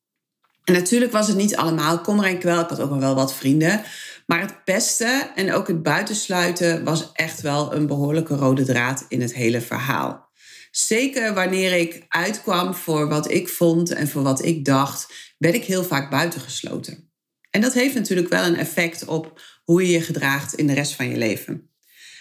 En 0.64 0.74
natuurlijk 0.74 1.12
was 1.12 1.28
het 1.28 1.38
niet 1.38 1.56
allemaal 1.56 2.02
kommer 2.02 2.26
en 2.26 2.40
kwel. 2.40 2.60
Ik 2.60 2.70
had 2.70 2.80
ook 2.80 3.00
wel 3.00 3.16
wat 3.16 3.34
vrienden. 3.34 3.82
Maar 4.26 4.42
het 4.42 4.56
beste 4.66 5.32
en 5.36 5.54
ook 5.54 5.68
het 5.68 5.84
buitensluiten 5.84 6.84
was 6.84 7.12
echt 7.14 7.42
wel 7.42 7.74
een 7.74 7.88
behoorlijke 7.88 8.36
rode 8.36 8.66
draad 8.66 9.06
in 9.08 9.22
het 9.22 9.34
hele 9.34 9.62
verhaal. 9.62 10.30
Zeker 10.72 11.34
wanneer 11.34 11.74
ik 11.74 12.06
uitkwam 12.08 12.74
voor 12.74 13.08
wat 13.08 13.32
ik 13.32 13.50
vond 13.50 13.92
en 13.92 14.08
voor 14.08 14.22
wat 14.22 14.46
ik 14.46 14.66
dacht, 14.66 15.14
werd 15.38 15.56
ik 15.56 15.64
heel 15.64 15.84
vaak 15.84 16.10
buitengesloten. 16.10 17.12
En 17.50 17.62
dat 17.62 17.74
heeft 17.74 17.96
natuurlijk 17.96 18.30
wel 18.30 18.44
een 18.44 18.58
effect 18.58 19.06
op 19.06 19.42
hoe 19.72 19.86
je 19.86 19.92
je 19.92 20.02
gedraagt 20.02 20.54
in 20.54 20.68
de 20.68 20.74
rest 20.74 20.96
van 20.96 21.10
je 21.10 21.18
leven. 21.18 21.70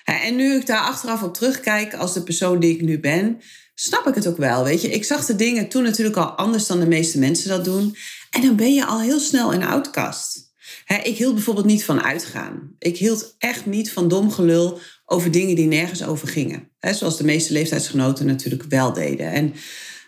En 0.04 0.36
nu 0.36 0.54
ik 0.54 0.66
daar 0.66 0.82
achteraf 0.82 1.22
op 1.22 1.34
terugkijk 1.34 1.94
als 1.94 2.14
de 2.14 2.22
persoon 2.22 2.60
die 2.60 2.74
ik 2.74 2.80
nu 2.80 3.00
ben, 3.00 3.40
snap 3.74 4.06
ik 4.06 4.14
het 4.14 4.26
ook 4.26 4.36
wel. 4.36 4.64
Weet 4.64 4.82
je, 4.82 4.90
ik 4.90 5.04
zag 5.04 5.26
de 5.26 5.36
dingen 5.36 5.68
toen 5.68 5.82
natuurlijk 5.82 6.16
al 6.16 6.30
anders 6.30 6.66
dan 6.66 6.80
de 6.80 6.86
meeste 6.86 7.18
mensen 7.18 7.48
dat 7.48 7.64
doen. 7.64 7.96
En 8.30 8.42
dan 8.42 8.56
ben 8.56 8.74
je 8.74 8.84
al 8.84 9.00
heel 9.00 9.20
snel 9.20 9.54
een 9.54 9.62
outcast 9.62 10.48
ik 10.96 11.16
hield 11.16 11.34
bijvoorbeeld 11.34 11.66
niet 11.66 11.84
van 11.84 12.02
uitgaan. 12.02 12.74
Ik 12.78 12.98
hield 12.98 13.34
echt 13.38 13.66
niet 13.66 13.92
van 13.92 14.08
dom 14.08 14.30
gelul 14.30 14.78
over 15.04 15.30
dingen 15.30 15.56
die 15.56 15.66
nergens 15.66 16.04
over 16.04 16.28
gingen. 16.28 16.70
Zoals 16.80 17.16
de 17.16 17.24
meeste 17.24 17.52
leeftijdsgenoten 17.52 18.26
natuurlijk 18.26 18.62
wel 18.68 18.92
deden. 18.92 19.32
En 19.32 19.54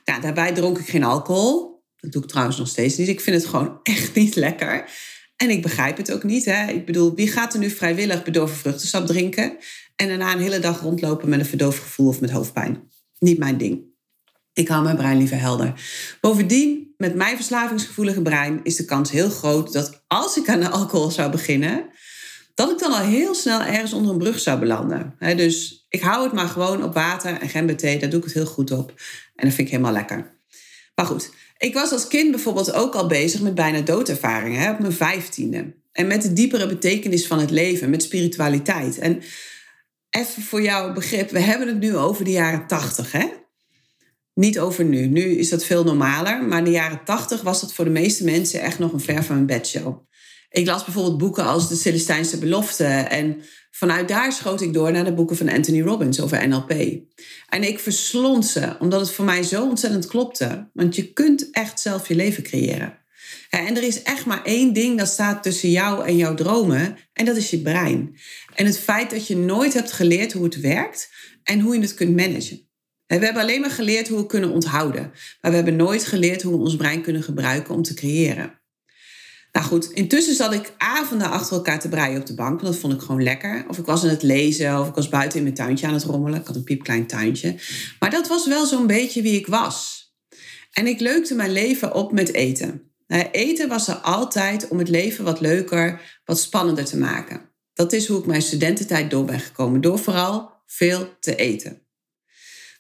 ja, 0.05 0.21
daarbij 0.21 0.53
dronk 0.53 0.79
ik 0.79 0.89
geen 0.89 1.05
alcohol. 1.05 1.83
Dat 1.97 2.13
doe 2.13 2.23
ik 2.23 2.29
trouwens 2.29 2.59
nog 2.59 2.69
steeds 2.69 2.97
niet. 2.97 3.09
Ik 3.09 3.21
vind 3.21 3.37
het 3.37 3.47
gewoon 3.47 3.81
echt 3.83 4.15
niet 4.15 4.35
lekker. 4.35 4.91
En 5.43 5.51
ik 5.51 5.63
begrijp 5.63 5.97
het 5.97 6.13
ook 6.13 6.23
niet. 6.23 6.45
Hè? 6.45 6.71
Ik 6.71 6.87
bedoel, 6.87 7.15
wie 7.15 7.29
gaat 7.29 7.53
er 7.53 7.59
nu 7.59 7.71
vrijwillig 7.71 8.23
bedorven 8.23 8.57
vruchtensap 8.57 9.07
drinken 9.07 9.57
en 9.97 10.09
daarna 10.09 10.33
een 10.33 10.41
hele 10.41 10.59
dag 10.59 10.81
rondlopen 10.81 11.29
met 11.29 11.41
een 11.41 11.47
verdoofd 11.47 11.79
gevoel 11.79 12.09
of 12.09 12.21
met 12.21 12.31
hoofdpijn? 12.31 12.91
Niet 13.19 13.39
mijn 13.39 13.59
ding. 13.59 13.83
Ik 14.53 14.69
hou 14.69 14.83
mijn 14.83 14.97
brein 14.97 15.19
liever 15.19 15.41
helder. 15.41 15.73
Bovendien, 16.21 16.95
met 16.97 17.15
mijn 17.15 17.37
verslavingsgevoelige 17.37 18.23
brein 18.23 18.61
is 18.63 18.77
de 18.77 18.85
kans 18.85 19.11
heel 19.11 19.31
groot 19.31 19.73
dat 19.73 20.05
als 20.07 20.37
ik 20.37 20.49
aan 20.49 20.61
de 20.61 20.69
alcohol 20.69 21.11
zou 21.11 21.31
beginnen, 21.31 21.89
dat 22.55 22.71
ik 22.71 22.79
dan 22.79 22.93
al 22.93 23.05
heel 23.05 23.35
snel 23.35 23.61
ergens 23.61 23.93
onder 23.93 24.13
een 24.13 24.19
brug 24.19 24.41
zou 24.41 24.59
belanden. 24.59 25.15
dus 25.19 25.87
ik 25.89 26.01
hou 26.01 26.25
het 26.25 26.33
maar 26.33 26.49
gewoon 26.49 26.83
op 26.85 26.95
water 26.95 27.41
en 27.41 27.49
gemberthee, 27.49 27.99
daar 27.99 28.11
doe 28.11 28.19
ik 28.19 28.25
het 28.25 28.35
heel 28.35 28.47
goed 28.47 28.71
op. 28.71 28.89
En 29.35 29.47
dat 29.47 29.55
vind 29.55 29.67
ik 29.67 29.73
helemaal 29.73 29.93
lekker. 29.93 30.39
Maar 30.95 31.07
goed, 31.07 31.31
ik 31.61 31.75
was 31.75 31.93
als 31.93 32.07
kind 32.07 32.31
bijvoorbeeld 32.31 32.73
ook 32.73 32.95
al 32.95 33.07
bezig 33.07 33.41
met 33.41 33.55
bijna 33.55 33.81
doodervaringen, 33.81 34.73
op 34.73 34.79
mijn 34.79 34.93
vijftiende. 34.93 35.75
En 35.93 36.07
met 36.07 36.23
de 36.23 36.33
diepere 36.33 36.67
betekenis 36.67 37.27
van 37.27 37.39
het 37.39 37.51
leven, 37.51 37.91
met 37.91 38.03
spiritualiteit. 38.03 38.99
En 38.99 39.23
even 40.11 40.43
voor 40.43 40.63
jouw 40.63 40.93
begrip, 40.93 41.31
we 41.31 41.41
hebben 41.41 41.69
het 41.69 41.79
nu 41.79 41.97
over 41.97 42.25
de 42.25 42.31
jaren 42.31 42.67
tachtig, 42.67 43.13
hè? 43.13 43.29
Niet 44.35 44.59
over 44.59 44.85
nu. 44.85 45.07
Nu 45.07 45.23
is 45.23 45.49
dat 45.49 45.65
veel 45.65 45.85
normaler. 45.85 46.45
Maar 46.45 46.59
in 46.59 46.65
de 46.65 46.71
jaren 46.71 47.05
tachtig 47.05 47.43
was 47.43 47.61
dat 47.61 47.73
voor 47.73 47.85
de 47.85 47.91
meeste 47.91 48.25
mensen 48.25 48.61
echt 48.61 48.79
nog 48.79 48.93
een 48.93 49.01
ver 49.01 49.25
van 49.25 49.37
een 49.37 49.47
bedshow. 49.47 50.10
Ik 50.51 50.67
las 50.67 50.85
bijvoorbeeld 50.85 51.19
boeken 51.19 51.45
als 51.45 51.69
De 51.69 51.75
Celestijnse 51.75 52.39
Belofte. 52.39 52.85
En 52.85 53.43
vanuit 53.71 54.09
daar 54.09 54.33
schoot 54.33 54.61
ik 54.61 54.73
door 54.73 54.93
naar 54.93 55.05
de 55.05 55.15
boeken 55.15 55.37
van 55.37 55.49
Anthony 55.49 55.81
Robbins 55.81 56.21
over 56.21 56.49
NLP. 56.49 56.71
En 57.49 57.63
ik 57.63 57.79
verslond 57.79 58.47
ze, 58.47 58.77
omdat 58.79 59.01
het 59.01 59.11
voor 59.11 59.25
mij 59.25 59.43
zo 59.43 59.69
ontzettend 59.69 60.07
klopte. 60.07 60.71
Want 60.73 60.97
je 60.97 61.13
kunt 61.13 61.51
echt 61.51 61.81
zelf 61.81 62.09
je 62.09 62.15
leven 62.15 62.43
creëren. 62.43 62.99
En 63.51 63.77
er 63.77 63.83
is 63.83 64.03
echt 64.03 64.27
maar 64.27 64.45
één 64.45 64.73
ding 64.73 64.99
dat 64.99 65.09
staat 65.09 65.43
tussen 65.43 65.71
jou 65.71 66.07
en 66.07 66.17
jouw 66.17 66.35
dromen. 66.35 66.97
En 67.13 67.25
dat 67.25 67.37
is 67.37 67.51
je 67.51 67.61
brein. 67.61 68.17
En 68.55 68.67
het 68.67 68.79
feit 68.79 69.11
dat 69.11 69.27
je 69.27 69.37
nooit 69.37 69.75
hebt 69.75 69.93
geleerd 69.93 70.33
hoe 70.33 70.45
het 70.45 70.61
werkt 70.61 71.11
en 71.43 71.61
hoe 71.61 71.75
je 71.75 71.81
het 71.81 71.95
kunt 71.95 72.17
managen. 72.17 72.69
We 73.07 73.25
hebben 73.25 73.43
alleen 73.43 73.61
maar 73.61 73.71
geleerd 73.71 74.09
hoe 74.09 74.19
we 74.19 74.27
kunnen 74.27 74.51
onthouden. 74.51 75.13
Maar 75.41 75.51
we 75.51 75.57
hebben 75.57 75.77
nooit 75.77 76.05
geleerd 76.05 76.43
hoe 76.43 76.53
we 76.53 76.59
ons 76.59 76.77
brein 76.77 77.03
kunnen 77.03 77.23
gebruiken 77.23 77.75
om 77.75 77.83
te 77.83 77.95
creëren. 77.95 78.60
Nou 79.53 79.67
goed, 79.67 79.91
intussen 79.91 80.35
zat 80.35 80.53
ik 80.53 80.75
avonden 80.79 81.31
achter 81.31 81.57
elkaar 81.57 81.81
te 81.81 81.89
breien 81.89 82.21
op 82.21 82.27
de 82.27 82.35
bank. 82.35 82.61
Want 82.61 82.73
dat 82.73 82.81
vond 82.81 82.93
ik 82.93 83.01
gewoon 83.01 83.23
lekker. 83.23 83.65
Of 83.69 83.79
ik 83.79 83.85
was 83.85 84.03
aan 84.03 84.09
het 84.09 84.23
lezen, 84.23 84.81
of 84.81 84.89
ik 84.89 84.95
was 84.95 85.09
buiten 85.09 85.39
in 85.39 85.43
mijn 85.43 85.55
tuintje 85.55 85.87
aan 85.87 85.93
het 85.93 86.05
rommelen. 86.05 86.41
Ik 86.41 86.47
had 86.47 86.57
een 86.57 86.65
piepklein 86.65 87.07
tuintje. 87.07 87.55
Maar 87.99 88.11
dat 88.11 88.29
was 88.29 88.47
wel 88.47 88.67
zo'n 88.67 88.87
beetje 88.87 89.23
wie 89.23 89.39
ik 89.39 89.47
was. 89.47 90.09
En 90.73 90.87
ik 90.87 91.01
leukte 91.01 91.35
mijn 91.35 91.53
leven 91.53 91.95
op 91.95 92.13
met 92.13 92.33
eten. 92.33 92.93
Nou, 93.07 93.29
eten 93.33 93.69
was 93.69 93.89
er 93.89 93.95
altijd 93.95 94.69
om 94.69 94.79
het 94.79 94.89
leven 94.89 95.25
wat 95.25 95.41
leuker, 95.41 96.21
wat 96.25 96.41
spannender 96.41 96.85
te 96.85 96.99
maken. 96.99 97.41
Dat 97.75 97.93
is 97.93 98.07
hoe 98.07 98.19
ik 98.19 98.27
mijn 98.27 98.43
studententijd 98.43 99.11
door 99.11 99.25
ben 99.25 99.41
gekomen. 99.41 99.81
Door 99.81 99.99
vooral 99.99 100.51
veel 100.67 101.17
te 101.21 101.37
eten. 101.37 101.83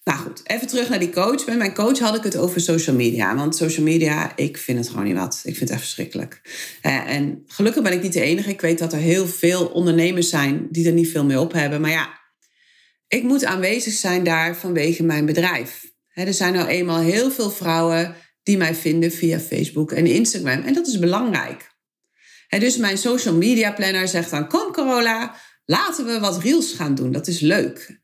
Nou 0.04 0.19
goed, 0.19 0.40
even 0.45 0.66
terug 0.66 0.88
naar 0.88 0.99
die 0.99 1.11
coach. 1.11 1.47
Met 1.47 1.59
mijn 1.59 1.75
coach 1.75 1.99
had 1.99 2.16
ik 2.16 2.23
het 2.23 2.37
over 2.37 2.61
social 2.61 2.97
media. 2.97 3.37
Want 3.37 3.57
social 3.57 3.85
media, 3.85 4.37
ik 4.37 4.57
vind 4.57 4.78
het 4.78 4.88
gewoon 4.88 5.04
niet 5.04 5.16
wat. 5.16 5.35
Ik 5.45 5.57
vind 5.57 5.59
het 5.59 5.71
echt 5.71 5.80
verschrikkelijk. 5.80 6.40
Uh, 6.83 7.11
en 7.11 7.45
gelukkig 7.47 7.83
ben 7.83 7.92
ik 7.92 8.02
niet 8.02 8.12
de 8.12 8.21
enige. 8.21 8.50
Ik 8.50 8.61
weet 8.61 8.78
dat 8.78 8.92
er 8.92 8.99
heel 8.99 9.26
veel 9.26 9.66
ondernemers 9.66 10.28
zijn 10.28 10.69
die 10.71 10.87
er 10.87 10.92
niet 10.92 11.11
veel 11.11 11.25
mee 11.25 11.40
op 11.40 11.52
hebben. 11.52 11.80
Maar 11.80 11.90
ja, 11.90 12.21
ik 13.09 13.23
moet 13.23 13.45
aanwezig 13.45 13.92
zijn 13.92 14.25
daar 14.25 14.57
vanwege 14.57 15.02
mijn 15.02 15.26
bedrijf. 15.26 15.92
er 16.12 16.35
zijn 16.35 16.52
nou 16.52 16.69
eenmaal 16.69 17.00
heel 17.00 17.30
veel 17.30 17.50
vrouwen 17.50 18.14
die 18.42 18.57
mij 18.57 18.75
vinden 18.75 19.12
via 19.12 19.40
Facebook 19.40 19.92
en 19.92 20.07
Instagram. 20.07 20.62
En 20.62 20.75
dat 20.75 20.87
is 20.87 20.99
belangrijk. 20.99 21.71
dus 22.49 22.76
mijn 22.76 22.99
social 22.99 23.35
media 23.35 23.73
planner 23.73 24.09
zegt 24.09 24.30
dan: 24.30 24.49
Kom, 24.49 24.73
Corolla, 24.73 25.35
laten 25.64 26.04
we 26.07 26.21
wat 26.21 26.42
reels 26.42 26.73
gaan 26.73 26.95
doen. 26.95 27.12
Dat 27.12 27.26
is 27.26 27.40
leuk. 27.40 28.00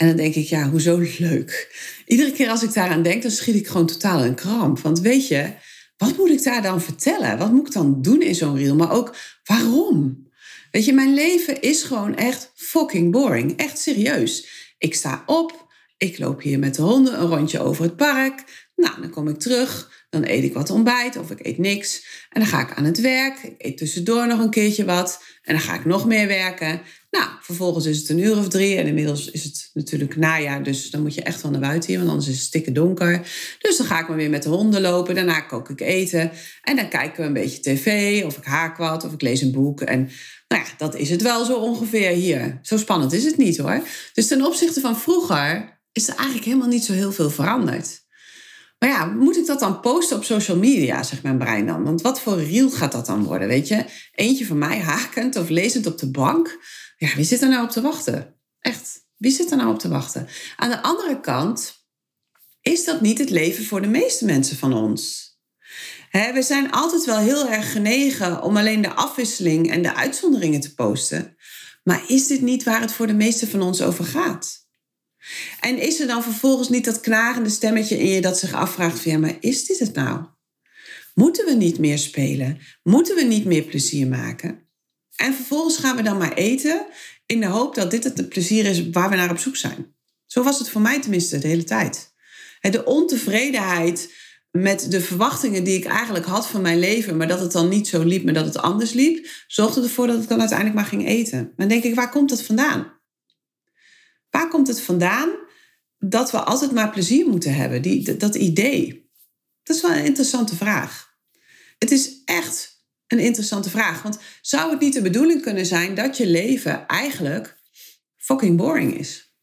En 0.00 0.06
dan 0.06 0.16
denk 0.16 0.34
ik, 0.34 0.46
ja, 0.46 0.70
hoezo 0.70 1.04
leuk? 1.18 1.76
Iedere 2.06 2.32
keer 2.32 2.48
als 2.48 2.62
ik 2.62 2.72
daaraan 2.72 3.02
denk, 3.02 3.22
dan 3.22 3.30
schiet 3.30 3.54
ik 3.54 3.66
gewoon 3.66 3.86
totaal 3.86 4.24
een 4.24 4.34
kramp. 4.34 4.78
Want 4.78 5.00
weet 5.00 5.28
je, 5.28 5.52
wat 5.96 6.16
moet 6.16 6.30
ik 6.30 6.42
daar 6.42 6.62
dan 6.62 6.82
vertellen? 6.82 7.38
Wat 7.38 7.52
moet 7.52 7.66
ik 7.66 7.72
dan 7.72 8.02
doen 8.02 8.22
in 8.22 8.34
zo'n 8.34 8.56
reel? 8.56 8.76
Maar 8.76 8.92
ook, 8.92 9.16
waarom? 9.44 10.28
Weet 10.70 10.84
je, 10.84 10.92
mijn 10.92 11.14
leven 11.14 11.60
is 11.60 11.82
gewoon 11.82 12.16
echt 12.16 12.52
fucking 12.54 13.12
boring. 13.12 13.56
Echt 13.56 13.78
serieus. 13.78 14.48
Ik 14.78 14.94
sta 14.94 15.22
op, 15.26 15.66
ik 15.96 16.18
loop 16.18 16.42
hier 16.42 16.58
met 16.58 16.74
de 16.74 16.82
honden 16.82 17.20
een 17.20 17.28
rondje 17.28 17.60
over 17.60 17.84
het 17.84 17.96
park. 17.96 18.68
Nou, 18.76 19.00
dan 19.00 19.10
kom 19.10 19.28
ik 19.28 19.38
terug, 19.38 20.04
dan 20.10 20.24
eet 20.24 20.44
ik 20.44 20.54
wat 20.54 20.70
ontbijt 20.70 21.16
of 21.16 21.30
ik 21.30 21.46
eet 21.46 21.58
niks. 21.58 22.04
En 22.30 22.40
dan 22.40 22.50
ga 22.50 22.60
ik 22.60 22.74
aan 22.74 22.84
het 22.84 23.00
werk. 23.00 23.42
Ik 23.42 23.54
eet 23.58 23.76
tussendoor 23.76 24.26
nog 24.26 24.38
een 24.38 24.50
keertje 24.50 24.84
wat. 24.84 25.22
En 25.42 25.54
dan 25.54 25.62
ga 25.62 25.74
ik 25.74 25.84
nog 25.84 26.06
meer 26.06 26.26
werken. 26.26 26.80
Nou, 27.10 27.28
vervolgens 27.40 27.86
is 27.86 27.98
het 27.98 28.08
een 28.08 28.18
uur 28.18 28.38
of 28.38 28.48
drie. 28.48 28.76
En 28.76 28.86
inmiddels 28.86 29.30
is 29.30 29.44
het 29.44 29.70
natuurlijk 29.74 30.16
najaar. 30.16 30.62
Dus 30.62 30.90
dan 30.90 31.02
moet 31.02 31.14
je 31.14 31.22
echt 31.22 31.42
wel 31.42 31.50
naar 31.50 31.60
buiten 31.60 31.88
hier. 31.88 31.98
Want 31.98 32.10
anders 32.10 32.28
is 32.28 32.34
het 32.34 32.44
stikken 32.44 32.72
donker. 32.72 33.28
Dus 33.58 33.76
dan 33.76 33.86
ga 33.86 34.00
ik 34.00 34.08
maar 34.08 34.16
weer 34.16 34.30
met 34.30 34.42
de 34.42 34.48
honden 34.48 34.80
lopen. 34.80 35.14
Daarna 35.14 35.40
kook 35.40 35.68
ik 35.68 35.80
eten. 35.80 36.30
En 36.62 36.76
dan 36.76 36.88
kijken 36.88 37.20
we 37.20 37.26
een 37.26 37.32
beetje 37.32 37.60
tv. 37.60 38.24
Of 38.24 38.36
ik 38.36 38.44
haak 38.44 38.76
wat. 38.76 39.04
Of 39.04 39.12
ik 39.12 39.22
lees 39.22 39.40
een 39.40 39.52
boek. 39.52 39.80
En 39.80 40.10
nou 40.48 40.62
ja, 40.62 40.68
dat 40.76 40.96
is 40.96 41.10
het 41.10 41.22
wel 41.22 41.44
zo 41.44 41.56
ongeveer 41.56 42.10
hier. 42.10 42.58
Zo 42.62 42.76
spannend 42.76 43.12
is 43.12 43.24
het 43.24 43.36
niet 43.36 43.58
hoor. 43.58 43.82
Dus 44.14 44.26
ten 44.26 44.46
opzichte 44.46 44.80
van 44.80 44.98
vroeger 44.98 45.78
is 45.92 46.08
er 46.08 46.14
eigenlijk 46.14 46.46
helemaal 46.46 46.68
niet 46.68 46.84
zo 46.84 46.92
heel 46.92 47.12
veel 47.12 47.30
veranderd. 47.30 48.00
Maar 48.78 48.88
ja, 48.88 49.04
moet 49.04 49.36
ik 49.36 49.46
dat 49.46 49.60
dan 49.60 49.80
posten 49.80 50.16
op 50.16 50.24
social 50.24 50.56
media, 50.56 51.02
zegt 51.02 51.22
mijn 51.22 51.38
brein 51.38 51.66
dan? 51.66 51.84
Want 51.84 52.02
wat 52.02 52.20
voor 52.20 52.42
reel 52.42 52.70
gaat 52.70 52.92
dat 52.92 53.06
dan 53.06 53.24
worden, 53.24 53.48
weet 53.48 53.68
je? 53.68 53.84
Eentje 54.14 54.46
van 54.46 54.58
mij 54.58 54.78
hakend 54.78 55.36
of 55.36 55.48
lezend 55.48 55.86
op 55.86 55.98
de 55.98 56.10
bank. 56.10 56.58
Ja, 57.00 57.14
wie 57.14 57.24
zit 57.24 57.42
er 57.42 57.48
nou 57.48 57.64
op 57.64 57.70
te 57.70 57.80
wachten? 57.80 58.34
Echt, 58.60 59.06
wie 59.16 59.32
zit 59.32 59.50
er 59.50 59.56
nou 59.56 59.72
op 59.72 59.78
te 59.78 59.88
wachten? 59.88 60.28
Aan 60.56 60.70
de 60.70 60.82
andere 60.82 61.20
kant 61.20 61.86
is 62.60 62.84
dat 62.84 63.00
niet 63.00 63.18
het 63.18 63.30
leven 63.30 63.64
voor 63.64 63.80
de 63.80 63.88
meeste 63.88 64.24
mensen 64.24 64.56
van 64.56 64.72
ons. 64.72 65.28
we 66.10 66.42
zijn 66.42 66.70
altijd 66.70 67.04
wel 67.04 67.18
heel 67.18 67.48
erg 67.48 67.72
genegen 67.72 68.42
om 68.42 68.56
alleen 68.56 68.82
de 68.82 68.94
afwisseling 68.94 69.70
en 69.70 69.82
de 69.82 69.94
uitzonderingen 69.94 70.60
te 70.60 70.74
posten. 70.74 71.36
Maar 71.82 72.02
is 72.06 72.26
dit 72.26 72.40
niet 72.40 72.62
waar 72.62 72.80
het 72.80 72.92
voor 72.92 73.06
de 73.06 73.14
meeste 73.14 73.46
van 73.46 73.62
ons 73.62 73.82
over 73.82 74.04
gaat? 74.04 74.68
En 75.60 75.78
is 75.78 76.00
er 76.00 76.06
dan 76.06 76.22
vervolgens 76.22 76.68
niet 76.68 76.84
dat 76.84 77.00
knagende 77.00 77.50
stemmetje 77.50 77.98
in 77.98 78.08
je 78.08 78.20
dat 78.20 78.38
zich 78.38 78.52
afvraagt 78.52 79.00
van 79.00 79.12
ja, 79.12 79.18
maar 79.18 79.36
is 79.40 79.64
dit 79.64 79.78
het 79.78 79.94
nou? 79.94 80.26
Moeten 81.14 81.46
we 81.46 81.54
niet 81.54 81.78
meer 81.78 81.98
spelen? 81.98 82.60
Moeten 82.82 83.16
we 83.16 83.22
niet 83.22 83.44
meer 83.44 83.62
plezier 83.62 84.06
maken? 84.06 84.69
En 85.20 85.34
vervolgens 85.34 85.76
gaan 85.76 85.96
we 85.96 86.02
dan 86.02 86.16
maar 86.16 86.32
eten 86.32 86.86
in 87.26 87.40
de 87.40 87.46
hoop 87.46 87.74
dat 87.74 87.90
dit 87.90 88.04
het 88.04 88.28
plezier 88.28 88.66
is 88.66 88.90
waar 88.90 89.10
we 89.10 89.16
naar 89.16 89.30
op 89.30 89.38
zoek 89.38 89.56
zijn. 89.56 89.94
Zo 90.26 90.42
was 90.42 90.58
het 90.58 90.68
voor 90.68 90.80
mij 90.80 91.00
tenminste 91.00 91.38
de 91.38 91.48
hele 91.48 91.64
tijd. 91.64 92.12
De 92.60 92.84
ontevredenheid 92.84 94.14
met 94.50 94.90
de 94.90 95.00
verwachtingen 95.00 95.64
die 95.64 95.78
ik 95.78 95.84
eigenlijk 95.84 96.24
had 96.24 96.46
van 96.46 96.62
mijn 96.62 96.78
leven, 96.78 97.16
maar 97.16 97.28
dat 97.28 97.40
het 97.40 97.52
dan 97.52 97.68
niet 97.68 97.88
zo 97.88 98.02
liep, 98.02 98.24
maar 98.24 98.34
dat 98.34 98.44
het 98.44 98.58
anders 98.58 98.92
liep, 98.92 99.26
zorgde 99.46 99.82
ervoor 99.82 100.06
dat 100.06 100.22
ik 100.22 100.28
dan 100.28 100.38
uiteindelijk 100.38 100.78
maar 100.78 100.88
ging 100.88 101.06
eten. 101.06 101.38
Maar 101.38 101.52
dan 101.56 101.68
denk 101.68 101.84
ik, 101.84 101.94
waar 101.94 102.10
komt 102.10 102.28
dat 102.28 102.42
vandaan? 102.42 102.92
Waar 104.30 104.48
komt 104.48 104.68
het 104.68 104.80
vandaan 104.80 105.28
dat 105.98 106.30
we 106.30 106.38
altijd 106.38 106.72
maar 106.72 106.90
plezier 106.90 107.26
moeten 107.26 107.54
hebben? 107.54 107.82
Die, 107.82 108.16
dat 108.16 108.34
idee. 108.34 109.10
Dat 109.62 109.76
is 109.76 109.82
wel 109.82 109.92
een 109.92 110.04
interessante 110.04 110.56
vraag. 110.56 111.14
Het 111.78 111.90
is 111.90 112.22
echt 112.24 112.79
een 113.12 113.18
interessante 113.18 113.70
vraag. 113.70 114.02
Want 114.02 114.18
zou 114.42 114.70
het 114.70 114.80
niet 114.80 114.92
de 114.92 115.02
bedoeling 115.02 115.42
kunnen 115.42 115.66
zijn 115.66 115.94
dat 115.94 116.16
je 116.16 116.26
leven 116.26 116.86
eigenlijk 116.86 117.56
fucking 118.16 118.56
boring 118.56 118.98
is? 118.98 119.34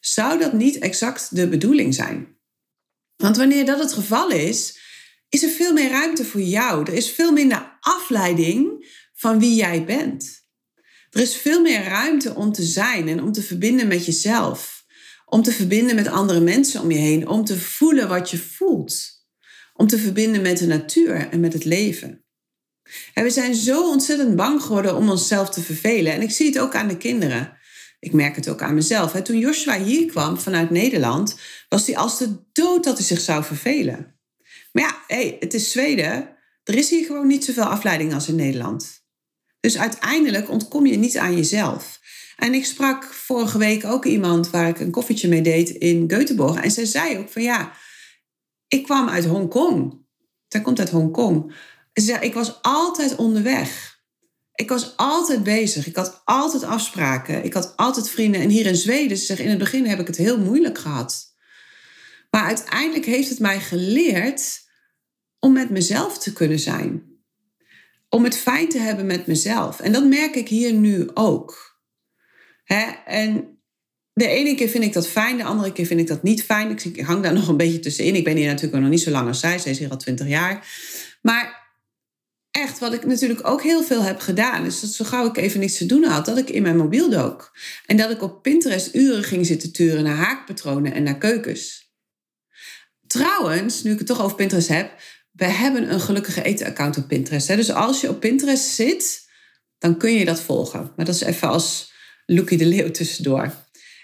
Zou 0.00 0.38
dat 0.38 0.52
niet 0.52 0.78
exact 0.78 1.34
de 1.36 1.48
bedoeling 1.48 1.94
zijn? 1.94 2.36
Want 3.16 3.36
wanneer 3.36 3.66
dat 3.66 3.78
het 3.78 3.92
geval 3.92 4.30
is, 4.30 4.78
is 5.28 5.42
er 5.42 5.50
veel 5.50 5.72
meer 5.72 5.90
ruimte 5.90 6.24
voor 6.24 6.40
jou. 6.40 6.82
Er 6.82 6.92
is 6.92 7.10
veel 7.10 7.32
minder 7.32 7.78
afleiding 7.80 8.86
van 9.14 9.38
wie 9.38 9.54
jij 9.54 9.84
bent. 9.84 10.46
Er 11.10 11.20
is 11.20 11.36
veel 11.36 11.62
meer 11.62 11.82
ruimte 11.82 12.34
om 12.34 12.52
te 12.52 12.62
zijn 12.62 13.08
en 13.08 13.22
om 13.22 13.32
te 13.32 13.42
verbinden 13.42 13.88
met 13.88 14.06
jezelf. 14.06 14.84
Om 15.24 15.42
te 15.42 15.52
verbinden 15.52 15.94
met 15.94 16.06
andere 16.06 16.40
mensen 16.40 16.80
om 16.80 16.90
je 16.90 16.98
heen. 16.98 17.28
Om 17.28 17.44
te 17.44 17.58
voelen 17.58 18.08
wat 18.08 18.30
je 18.30 18.38
voelt. 18.38 19.26
Om 19.74 19.86
te 19.86 19.98
verbinden 19.98 20.42
met 20.42 20.58
de 20.58 20.66
natuur 20.66 21.28
en 21.28 21.40
met 21.40 21.52
het 21.52 21.64
leven. 21.64 22.27
En 23.14 23.22
we 23.22 23.30
zijn 23.30 23.54
zo 23.54 23.90
ontzettend 23.90 24.36
bang 24.36 24.62
geworden 24.62 24.96
om 24.96 25.10
onszelf 25.10 25.50
te 25.50 25.60
vervelen. 25.60 26.12
En 26.12 26.22
ik 26.22 26.30
zie 26.30 26.46
het 26.46 26.58
ook 26.58 26.74
aan 26.74 26.88
de 26.88 26.96
kinderen. 26.96 27.56
Ik 28.00 28.12
merk 28.12 28.36
het 28.36 28.48
ook 28.48 28.62
aan 28.62 28.74
mezelf. 28.74 29.12
Toen 29.12 29.38
Joshua 29.38 29.78
hier 29.78 30.06
kwam 30.06 30.38
vanuit 30.38 30.70
Nederland, 30.70 31.38
was 31.68 31.86
hij 31.86 31.96
als 31.96 32.18
de 32.18 32.36
dood 32.52 32.84
dat 32.84 32.96
hij 32.96 33.06
zich 33.06 33.20
zou 33.20 33.44
vervelen. 33.44 34.18
Maar 34.72 35.04
ja, 35.06 35.16
het 35.38 35.54
is 35.54 35.70
Zweden. 35.70 36.36
Er 36.64 36.74
is 36.74 36.90
hier 36.90 37.04
gewoon 37.04 37.26
niet 37.26 37.44
zoveel 37.44 37.64
afleiding 37.64 38.14
als 38.14 38.28
in 38.28 38.34
Nederland. 38.34 39.06
Dus 39.60 39.78
uiteindelijk 39.78 40.50
ontkom 40.50 40.86
je 40.86 40.96
niet 40.96 41.18
aan 41.18 41.36
jezelf. 41.36 42.00
En 42.36 42.54
ik 42.54 42.64
sprak 42.64 43.04
vorige 43.04 43.58
week 43.58 43.84
ook 43.84 44.04
iemand 44.04 44.50
waar 44.50 44.68
ik 44.68 44.80
een 44.80 44.90
koffietje 44.90 45.28
mee 45.28 45.42
deed 45.42 45.68
in 45.68 46.12
Göteborg. 46.12 46.62
En 46.62 46.70
zij 46.70 46.84
zei 46.84 47.18
ook 47.18 47.28
van 47.28 47.42
ja, 47.42 47.72
ik 48.68 48.82
kwam 48.82 49.08
uit 49.08 49.24
Hongkong. 49.24 50.06
Zij 50.48 50.60
komt 50.60 50.78
uit 50.78 50.90
Hongkong. 50.90 51.54
Ik 51.92 52.34
was 52.34 52.62
altijd 52.62 53.16
onderweg. 53.16 53.98
Ik 54.54 54.68
was 54.68 54.96
altijd 54.96 55.42
bezig. 55.42 55.86
Ik 55.86 55.96
had 55.96 56.22
altijd 56.24 56.62
afspraken. 56.62 57.44
Ik 57.44 57.52
had 57.52 57.76
altijd 57.76 58.10
vrienden. 58.10 58.40
En 58.40 58.48
hier 58.48 58.66
in 58.66 58.76
Zweden, 58.76 59.16
ze 59.16 59.24
zegt, 59.24 59.40
in 59.40 59.48
het 59.48 59.58
begin 59.58 59.86
heb 59.86 60.00
ik 60.00 60.06
het 60.06 60.16
heel 60.16 60.38
moeilijk 60.38 60.78
gehad. 60.78 61.34
Maar 62.30 62.44
uiteindelijk 62.44 63.04
heeft 63.04 63.28
het 63.28 63.38
mij 63.38 63.60
geleerd 63.60 64.60
om 65.38 65.52
met 65.52 65.70
mezelf 65.70 66.18
te 66.18 66.32
kunnen 66.32 66.58
zijn. 66.58 67.02
Om 68.08 68.24
het 68.24 68.36
fijn 68.36 68.68
te 68.68 68.78
hebben 68.78 69.06
met 69.06 69.26
mezelf. 69.26 69.80
En 69.80 69.92
dat 69.92 70.06
merk 70.06 70.34
ik 70.34 70.48
hier 70.48 70.72
nu 70.72 71.10
ook. 71.14 71.80
Hè? 72.64 72.84
En 73.06 73.58
de 74.12 74.28
ene 74.28 74.54
keer 74.54 74.68
vind 74.68 74.84
ik 74.84 74.92
dat 74.92 75.08
fijn, 75.08 75.36
de 75.36 75.44
andere 75.44 75.72
keer 75.72 75.86
vind 75.86 76.00
ik 76.00 76.06
dat 76.06 76.22
niet 76.22 76.44
fijn. 76.44 76.70
Ik 76.70 77.00
hang 77.00 77.22
daar 77.22 77.32
nog 77.38 77.48
een 77.48 77.56
beetje 77.56 77.80
tussenin. 77.80 78.14
Ik 78.14 78.24
ben 78.24 78.36
hier 78.36 78.46
natuurlijk 78.46 78.82
nog 78.82 78.90
niet 78.90 79.02
zo 79.02 79.10
lang 79.10 79.28
als 79.28 79.40
zij. 79.40 79.58
Zij 79.58 79.70
is 79.70 79.78
hier 79.78 79.90
al 79.90 79.96
twintig 79.96 80.28
jaar. 80.28 80.66
Maar 81.22 81.57
echt, 82.50 82.78
wat 82.78 82.92
ik 82.92 83.06
natuurlijk 83.06 83.46
ook 83.46 83.62
heel 83.62 83.82
veel 83.82 84.02
heb 84.02 84.20
gedaan, 84.20 84.64
is 84.64 84.80
dat 84.80 84.90
zo 84.90 85.04
gauw 85.04 85.26
ik 85.26 85.36
even 85.36 85.60
niets 85.60 85.78
te 85.78 85.86
doen 85.86 86.04
had, 86.04 86.24
dat 86.24 86.38
ik 86.38 86.50
in 86.50 86.62
mijn 86.62 86.76
mobiel 86.76 87.10
dook. 87.10 87.56
En 87.86 87.96
dat 87.96 88.10
ik 88.10 88.22
op 88.22 88.42
Pinterest 88.42 88.94
uren 88.94 89.24
ging 89.24 89.46
zitten 89.46 89.72
turen 89.72 90.04
naar 90.04 90.16
haakpatronen 90.16 90.92
en 90.92 91.02
naar 91.02 91.18
keukens. 91.18 91.92
Trouwens, 93.06 93.82
nu 93.82 93.92
ik 93.92 93.98
het 93.98 94.06
toch 94.06 94.22
over 94.22 94.36
Pinterest 94.36 94.68
heb, 94.68 94.92
we 95.32 95.44
hebben 95.44 95.92
een 95.92 96.00
gelukkige 96.00 96.42
eten-account 96.42 96.96
op 96.96 97.08
Pinterest. 97.08 97.48
Hè? 97.48 97.56
Dus 97.56 97.70
als 97.70 98.00
je 98.00 98.08
op 98.08 98.20
Pinterest 98.20 98.64
zit, 98.64 99.28
dan 99.78 99.96
kun 99.96 100.12
je 100.12 100.24
dat 100.24 100.40
volgen. 100.40 100.92
Maar 100.96 101.04
dat 101.06 101.14
is 101.14 101.20
even 101.20 101.48
als 101.48 101.92
Lookie 102.26 102.58
de 102.58 102.66
Leeuw 102.66 102.90
tussendoor. 102.90 103.52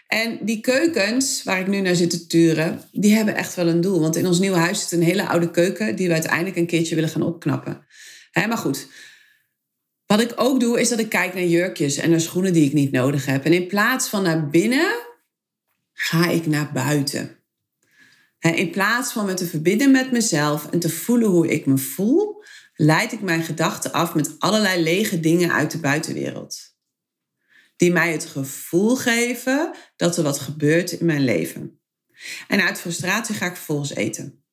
En 0.07 0.39
die 0.43 0.61
keukens 0.61 1.43
waar 1.43 1.61
ik 1.61 1.67
nu 1.67 1.81
naar 1.81 1.95
zit 1.95 2.11
te 2.11 2.27
turen, 2.27 2.83
die 2.93 3.15
hebben 3.15 3.35
echt 3.35 3.55
wel 3.55 3.69
een 3.69 3.81
doel. 3.81 4.01
Want 4.01 4.17
in 4.17 4.27
ons 4.27 4.39
nieuwe 4.39 4.57
huis 4.57 4.81
zit 4.81 4.93
een 4.93 5.03
hele 5.03 5.27
oude 5.29 5.51
keuken 5.51 5.97
die 5.97 6.07
we 6.07 6.13
uiteindelijk 6.13 6.57
een 6.57 6.67
keertje 6.67 6.95
willen 6.95 7.11
gaan 7.11 7.23
opknappen. 7.23 7.87
Maar 8.35 8.59
goed, 8.59 8.87
wat 10.07 10.21
ik 10.21 10.33
ook 10.37 10.61
doe, 10.61 10.81
is 10.81 10.89
dat 10.89 10.99
ik 10.99 11.09
kijk 11.09 11.35
naar 11.35 11.45
jurkjes 11.45 11.97
en 11.97 12.11
naar 12.11 12.21
schoenen 12.21 12.53
die 12.53 12.67
ik 12.67 12.73
niet 12.73 12.93
nodig 12.93 13.27
heb. 13.27 13.45
En 13.45 13.53
in 13.53 13.67
plaats 13.67 14.09
van 14.09 14.23
naar 14.23 14.49
binnen, 14.49 14.95
ga 15.93 16.29
ik 16.29 16.47
naar 16.47 16.73
buiten. 16.73 17.39
In 18.39 18.71
plaats 18.71 19.13
van 19.13 19.27
me 19.27 19.35
te 19.35 19.47
verbinden 19.47 19.91
met 19.91 20.13
mezelf 20.13 20.71
en 20.71 20.79
te 20.79 20.91
voelen 20.91 21.29
hoe 21.29 21.49
ik 21.49 21.67
me 21.67 21.79
voel, 21.79 22.45
leid 22.75 23.13
ik 23.13 23.21
mijn 23.21 23.43
gedachten 23.43 23.93
af 23.93 24.15
met 24.15 24.35
allerlei 24.39 24.83
lege 24.83 25.21
dingen 25.21 25.53
uit 25.53 25.71
de 25.71 25.79
buitenwereld. 25.79 26.59
Die 27.77 27.93
mij 27.93 28.13
het 28.13 28.25
gevoel 28.25 28.97
geven 28.97 29.75
dat 29.97 30.17
er 30.17 30.23
wat 30.23 30.39
gebeurt 30.39 30.93
in 30.93 31.07
mijn 31.07 31.25
leven. 31.25 31.81
En 32.49 32.61
uit 32.61 32.81
frustratie 32.81 33.35
ga 33.35 33.47
ik 33.47 33.57
vervolgens 33.57 33.95
eten. 33.95 34.45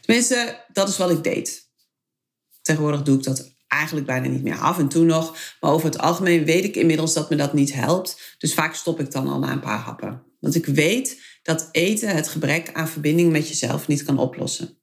Tenminste, 0.00 0.64
dat 0.72 0.88
is 0.88 0.96
wat 0.96 1.10
ik 1.10 1.22
deed. 1.22 1.61
Tegenwoordig 2.62 3.02
doe 3.02 3.16
ik 3.16 3.24
dat 3.24 3.54
eigenlijk 3.68 4.06
bijna 4.06 4.28
niet 4.28 4.42
meer 4.42 4.58
af 4.58 4.78
en 4.78 4.88
toe 4.88 5.04
nog. 5.04 5.36
Maar 5.60 5.70
over 5.70 5.86
het 5.86 5.98
algemeen 5.98 6.44
weet 6.44 6.64
ik 6.64 6.76
inmiddels 6.76 7.14
dat 7.14 7.30
me 7.30 7.36
dat 7.36 7.52
niet 7.52 7.72
helpt. 7.72 8.36
Dus 8.38 8.54
vaak 8.54 8.74
stop 8.74 9.00
ik 9.00 9.10
dan 9.10 9.28
al 9.28 9.38
na 9.38 9.52
een 9.52 9.60
paar 9.60 9.78
happen. 9.78 10.22
Want 10.40 10.54
ik 10.54 10.66
weet 10.66 11.20
dat 11.42 11.68
eten 11.72 12.08
het 12.08 12.28
gebrek 12.28 12.72
aan 12.72 12.88
verbinding 12.88 13.32
met 13.32 13.48
jezelf 13.48 13.88
niet 13.88 14.04
kan 14.04 14.18
oplossen. 14.18 14.78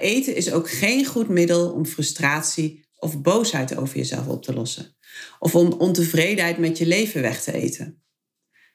eten 0.00 0.36
is 0.36 0.52
ook 0.52 0.70
geen 0.70 1.04
goed 1.04 1.28
middel 1.28 1.70
om 1.70 1.86
frustratie 1.86 2.84
of 2.98 3.20
boosheid 3.20 3.76
over 3.76 3.96
jezelf 3.96 4.26
op 4.26 4.42
te 4.42 4.54
lossen. 4.54 4.96
Of 5.38 5.54
om 5.54 5.72
ontevredenheid 5.72 6.58
met 6.58 6.78
je 6.78 6.86
leven 6.86 7.22
weg 7.22 7.42
te 7.42 7.52
eten. 7.52 8.02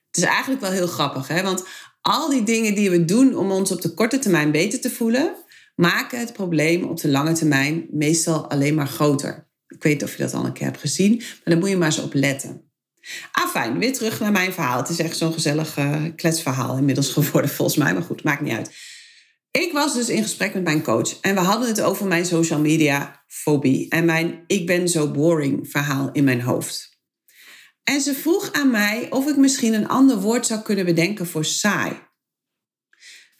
Het 0.07 0.17
is 0.17 0.23
eigenlijk 0.23 0.61
wel 0.61 0.71
heel 0.71 0.87
grappig, 0.87 1.27
hè? 1.27 1.41
want 1.43 1.63
al 2.01 2.29
die 2.29 2.43
dingen 2.43 2.75
die 2.75 2.89
we 2.89 3.05
doen 3.05 3.35
om 3.35 3.51
ons 3.51 3.71
op 3.71 3.81
de 3.81 3.93
korte 3.93 4.19
termijn 4.19 4.51
beter 4.51 4.81
te 4.81 4.89
voelen, 4.89 5.35
maken 5.81 6.19
het 6.19 6.33
probleem 6.33 6.83
op 6.83 6.99
de 6.99 7.07
lange 7.07 7.33
termijn 7.33 7.87
meestal 7.91 8.49
alleen 8.49 8.75
maar 8.75 8.87
groter. 8.87 9.49
Ik 9.67 9.83
weet 9.83 9.93
niet 9.93 10.03
of 10.03 10.15
je 10.15 10.23
dat 10.23 10.33
al 10.33 10.45
een 10.45 10.53
keer 10.53 10.65
hebt 10.65 10.79
gezien, 10.79 11.15
maar 11.15 11.41
daar 11.43 11.57
moet 11.57 11.69
je 11.69 11.77
maar 11.77 11.87
eens 11.87 11.99
op 11.99 12.13
letten. 12.13 12.71
Ah, 13.31 13.49
fijn. 13.49 13.79
Weer 13.79 13.93
terug 13.93 14.19
naar 14.19 14.31
mijn 14.31 14.53
verhaal. 14.53 14.77
Het 14.77 14.89
is 14.89 14.99
echt 14.99 15.17
zo'n 15.17 15.33
gezellig 15.33 15.77
uh, 15.77 16.03
kletsverhaal 16.15 16.77
inmiddels 16.77 17.09
geworden, 17.13 17.51
volgens 17.51 17.77
mij. 17.77 17.93
Maar 17.93 18.03
goed, 18.03 18.23
maakt 18.23 18.41
niet 18.41 18.53
uit. 18.53 18.71
Ik 19.51 19.71
was 19.73 19.93
dus 19.93 20.09
in 20.09 20.21
gesprek 20.21 20.53
met 20.53 20.63
mijn 20.63 20.83
coach 20.83 21.19
en 21.19 21.35
we 21.35 21.41
hadden 21.41 21.67
het 21.67 21.81
over 21.81 22.07
mijn 22.07 22.25
social 22.25 22.59
media 22.59 23.23
fobie 23.27 23.89
en 23.89 24.05
mijn 24.05 24.43
ik 24.47 24.65
ben 24.65 24.89
zo 24.89 25.11
boring 25.11 25.69
verhaal 25.69 26.09
in 26.11 26.23
mijn 26.23 26.41
hoofd. 26.41 26.99
En 27.83 28.01
ze 28.01 28.13
vroeg 28.13 28.51
aan 28.51 28.71
mij 28.71 29.07
of 29.09 29.27
ik 29.27 29.37
misschien 29.37 29.73
een 29.73 29.87
ander 29.87 30.19
woord 30.19 30.45
zou 30.45 30.61
kunnen 30.61 30.85
bedenken 30.85 31.27
voor 31.27 31.45
saai. 31.45 32.09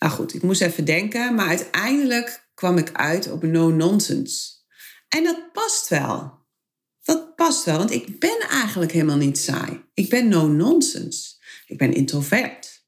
Nou 0.02 0.14
goed, 0.14 0.34
ik 0.34 0.42
moest 0.42 0.62
even 0.62 0.86
denken, 0.86 1.36
maar 1.36 1.48
uiteindelijk 1.48 2.50
kwam 2.54 2.78
ik 2.78 2.90
uit 2.94 3.32
op 3.32 3.44
no 3.44 3.70
nonsense. 3.70 4.50
En 5.10 5.24
dat 5.24 5.52
past 5.54 5.88
wel 5.88 6.42
dat 7.04 7.36
past 7.36 7.66
wel, 7.66 7.78
want 7.78 7.92
ik 7.92 8.20
ben 8.20 8.40
eigenlijk 8.50 8.92
helemaal 8.92 9.18
niet 9.18 9.38
saai. 9.38 9.84
Ik 9.94 10.10
ben 10.10 10.28
no 10.28 10.48
nonsense. 10.48 11.30
Ik 11.66 11.78
ben 11.78 11.94
introvert. 11.94 12.80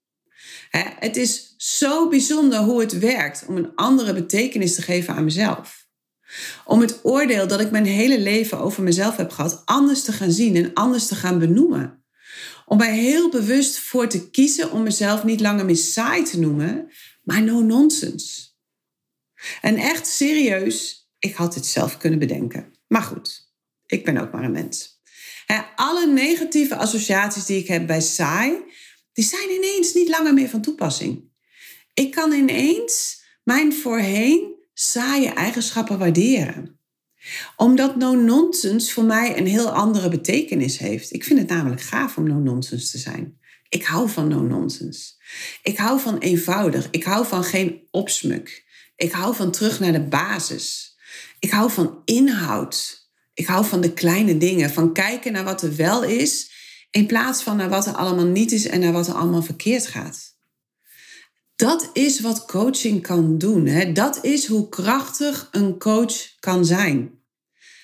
het 1.00 1.18
is 1.18 1.54
zo 1.58 2.10
bijzonder 2.10 2.60
hoe 2.60 2.80
het 2.80 3.00
werkt 3.00 3.46
om 3.48 3.58
een 3.58 3.76
andere 3.76 4.14
betekenis 4.14 4.76
te 4.76 4.82
geven 4.82 5.14
aan 5.14 5.24
mezelf. 5.24 5.88
Om 6.66 6.82
het 6.82 7.00
oordeel 7.04 7.48
dat 7.48 7.60
ik 7.60 7.72
mijn 7.72 7.86
hele 7.86 8.20
leven 8.20 8.60
over 8.60 8.84
mezelf 8.84 9.16
heb 9.16 9.32
gehad 9.32 9.62
anders 9.66 10.04
te 10.04 10.12
gaan 10.12 10.32
zien 10.32 10.56
en 10.56 10.74
anders 10.74 11.08
te 11.08 11.16
gaan 11.16 11.40
benoemen. 11.40 12.03
Om 12.66 12.78
mij 12.78 12.98
heel 12.98 13.30
bewust 13.30 13.80
voor 13.80 14.08
te 14.08 14.30
kiezen 14.30 14.72
om 14.72 14.84
mezelf 14.84 15.24
niet 15.24 15.40
langer 15.40 15.66
meer 15.66 15.76
saai 15.76 16.24
te 16.24 16.40
noemen, 16.40 16.92
maar 17.24 17.44
no 17.44 17.62
nonsense. 17.62 18.52
En 19.62 19.76
echt 19.76 20.08
serieus, 20.08 21.10
ik 21.20 21.36
had 21.36 21.54
dit 21.54 21.66
zelf 21.66 21.98
kunnen 21.98 22.20
bedenken. 22.20 22.74
Maar 22.88 23.02
goed, 23.02 23.54
ik 23.86 24.06
ben 24.06 24.18
ook 24.18 24.32
maar 24.32 24.44
een 24.44 24.52
mens. 24.52 25.02
alle 25.76 26.08
negatieve 26.08 26.76
associaties 26.76 27.46
die 27.46 27.60
ik 27.60 27.68
heb 27.68 27.88
bij 27.88 28.02
saai, 28.02 28.58
die 29.14 29.26
zijn 29.26 29.50
ineens 29.50 29.94
niet 29.94 30.10
langer 30.10 30.34
meer 30.34 30.50
van 30.50 30.62
toepassing. 30.62 31.32
Ik 31.94 32.12
kan 32.12 32.32
ineens 32.32 33.24
mijn 33.44 33.74
voorheen 33.74 34.56
saaie 34.74 35.30
eigenschappen 35.30 35.98
waarderen. 35.98 36.80
Omdat 37.56 37.96
no-nonsense 37.96 38.94
voor 38.94 39.04
mij 39.04 39.38
een 39.38 39.48
heel 39.48 39.70
andere 39.70 40.10
betekenis 40.10 40.78
heeft. 40.78 41.14
Ik 41.14 41.24
vind 41.24 41.40
het 41.40 41.50
namelijk 41.50 41.82
gaaf 41.82 42.18
om 42.18 42.28
no-nonsense 42.28 42.92
te 42.92 42.98
zijn. 42.98 43.38
Ik 43.70 43.86
hou 43.86 44.10
van 44.10 44.28
no-nonsense. 44.28 45.12
Ik 45.62 45.78
hou 45.78 46.00
van 46.00 46.18
eenvoudig. 46.18 46.88
Ik 46.92 47.04
hou 47.04 47.26
van 47.28 47.44
geen 47.44 47.88
opsmuk. 47.92 48.66
Ik 48.96 49.12
hou 49.12 49.36
van 49.36 49.52
terug 49.52 49.80
naar 49.80 49.92
de 49.92 50.08
basis. 50.08 50.98
Ik 51.40 51.52
hou 51.52 51.72
van 51.72 52.02
inhoud. 52.06 53.04
Ik 53.34 53.48
hou 53.48 53.66
van 53.66 53.82
de 53.82 53.94
kleine 53.94 54.38
dingen, 54.38 54.70
van 54.70 54.94
kijken 54.94 55.32
naar 55.32 55.44
wat 55.44 55.62
er 55.62 55.76
wel 55.76 56.04
is, 56.04 56.52
in 56.92 57.06
plaats 57.06 57.44
van 57.44 57.58
naar 57.58 57.70
wat 57.70 57.86
er 57.86 57.94
allemaal 57.94 58.26
niet 58.26 58.52
is 58.52 58.68
en 58.68 58.80
naar 58.80 58.92
wat 58.92 59.08
er 59.08 59.14
allemaal 59.14 59.42
verkeerd 59.42 59.88
gaat. 59.88 60.33
Dat 61.56 61.90
is 61.94 62.20
wat 62.20 62.46
coaching 62.46 63.02
kan 63.02 63.38
doen. 63.38 63.66
Hè? 63.66 63.92
Dat 63.92 64.24
is 64.24 64.46
hoe 64.46 64.70
krachtig 64.70 65.48
een 65.52 65.78
coach 65.78 66.40
kan 66.40 66.66
zijn. 66.66 67.22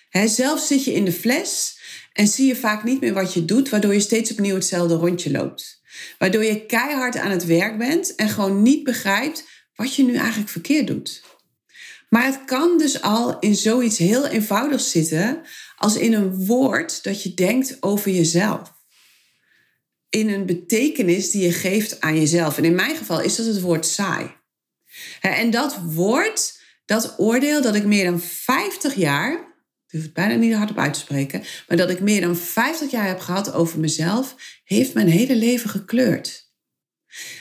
Hè, 0.10 0.27
zelf 0.27 0.60
zit 0.60 0.84
je 0.84 0.93
in 0.93 1.05
de 1.05 1.12
fles 1.12 1.79
en 2.13 2.27
zie 2.27 2.47
je 2.47 2.55
vaak 2.55 2.84
niet 2.84 3.01
meer 3.01 3.13
wat 3.13 3.34
je 3.34 3.45
doet, 3.45 3.69
waardoor 3.69 3.93
je 3.93 3.99
steeds 3.99 4.32
opnieuw 4.32 4.55
hetzelfde 4.55 4.95
rondje 4.95 5.32
loopt. 5.32 5.82
Waardoor 6.17 6.43
je 6.43 6.65
keihard 6.65 7.17
aan 7.17 7.32
het 7.32 7.45
werk 7.45 7.77
bent 7.77 8.15
en 8.15 8.29
gewoon 8.29 8.62
niet 8.62 8.84
begrijpt 8.84 9.43
wat 9.75 9.95
je 9.95 10.03
nu 10.03 10.15
eigenlijk 10.15 10.49
verkeerd 10.49 10.88
doet. 10.88 11.23
Maar 12.10 12.25
het 12.25 12.45
kan 12.45 12.77
dus 12.77 13.01
al 13.01 13.39
in 13.39 13.55
zoiets 13.55 13.97
heel 13.97 14.27
eenvoudigs 14.27 14.91
zitten 14.91 15.41
als 15.75 15.95
in 15.95 16.13
een 16.13 16.45
woord 16.45 17.03
dat 17.03 17.23
je 17.23 17.34
denkt 17.34 17.77
over 17.79 18.12
jezelf. 18.12 18.78
In 20.10 20.30
een 20.30 20.45
betekenis 20.45 21.32
die 21.32 21.41
je 21.41 21.52
geeft 21.52 22.02
aan 22.02 22.19
jezelf. 22.19 22.58
En 22.58 22.63
in 22.63 22.76
mijn 22.76 22.95
geval 22.95 23.22
is 23.22 23.36
dat 23.36 23.45
het 23.45 23.62
woord 23.62 23.86
saai. 23.86 24.38
En 25.22 25.52
dat 25.52 25.80
woord, 25.84 26.60
dat 26.86 27.15
oordeel 27.17 27.62
dat 27.62 27.76
ik 27.76 27.86
meer 27.86 28.06
dan 28.06 28.19
50 28.19 28.95
jaar, 28.95 29.34
ik 29.34 29.88
durf 29.88 30.04
het 30.04 30.13
bijna 30.13 30.36
niet 30.36 30.54
hardop 30.54 30.78
uit 30.78 30.93
te 30.93 31.00
spreken, 31.00 31.43
maar 31.67 31.78
dat 31.78 31.89
ik 31.89 32.00
meer 32.00 32.22
dan 32.22 32.38
50 32.38 32.91
jaar 32.91 33.08
heb 33.08 33.19
gehad 33.19 33.54
over 33.54 33.80
mezelf, 33.80 34.36
heeft 34.63 34.93
mijn 34.93 35.08
hele 35.08 35.36
leven 35.36 35.69
gekleurd. 35.69 36.50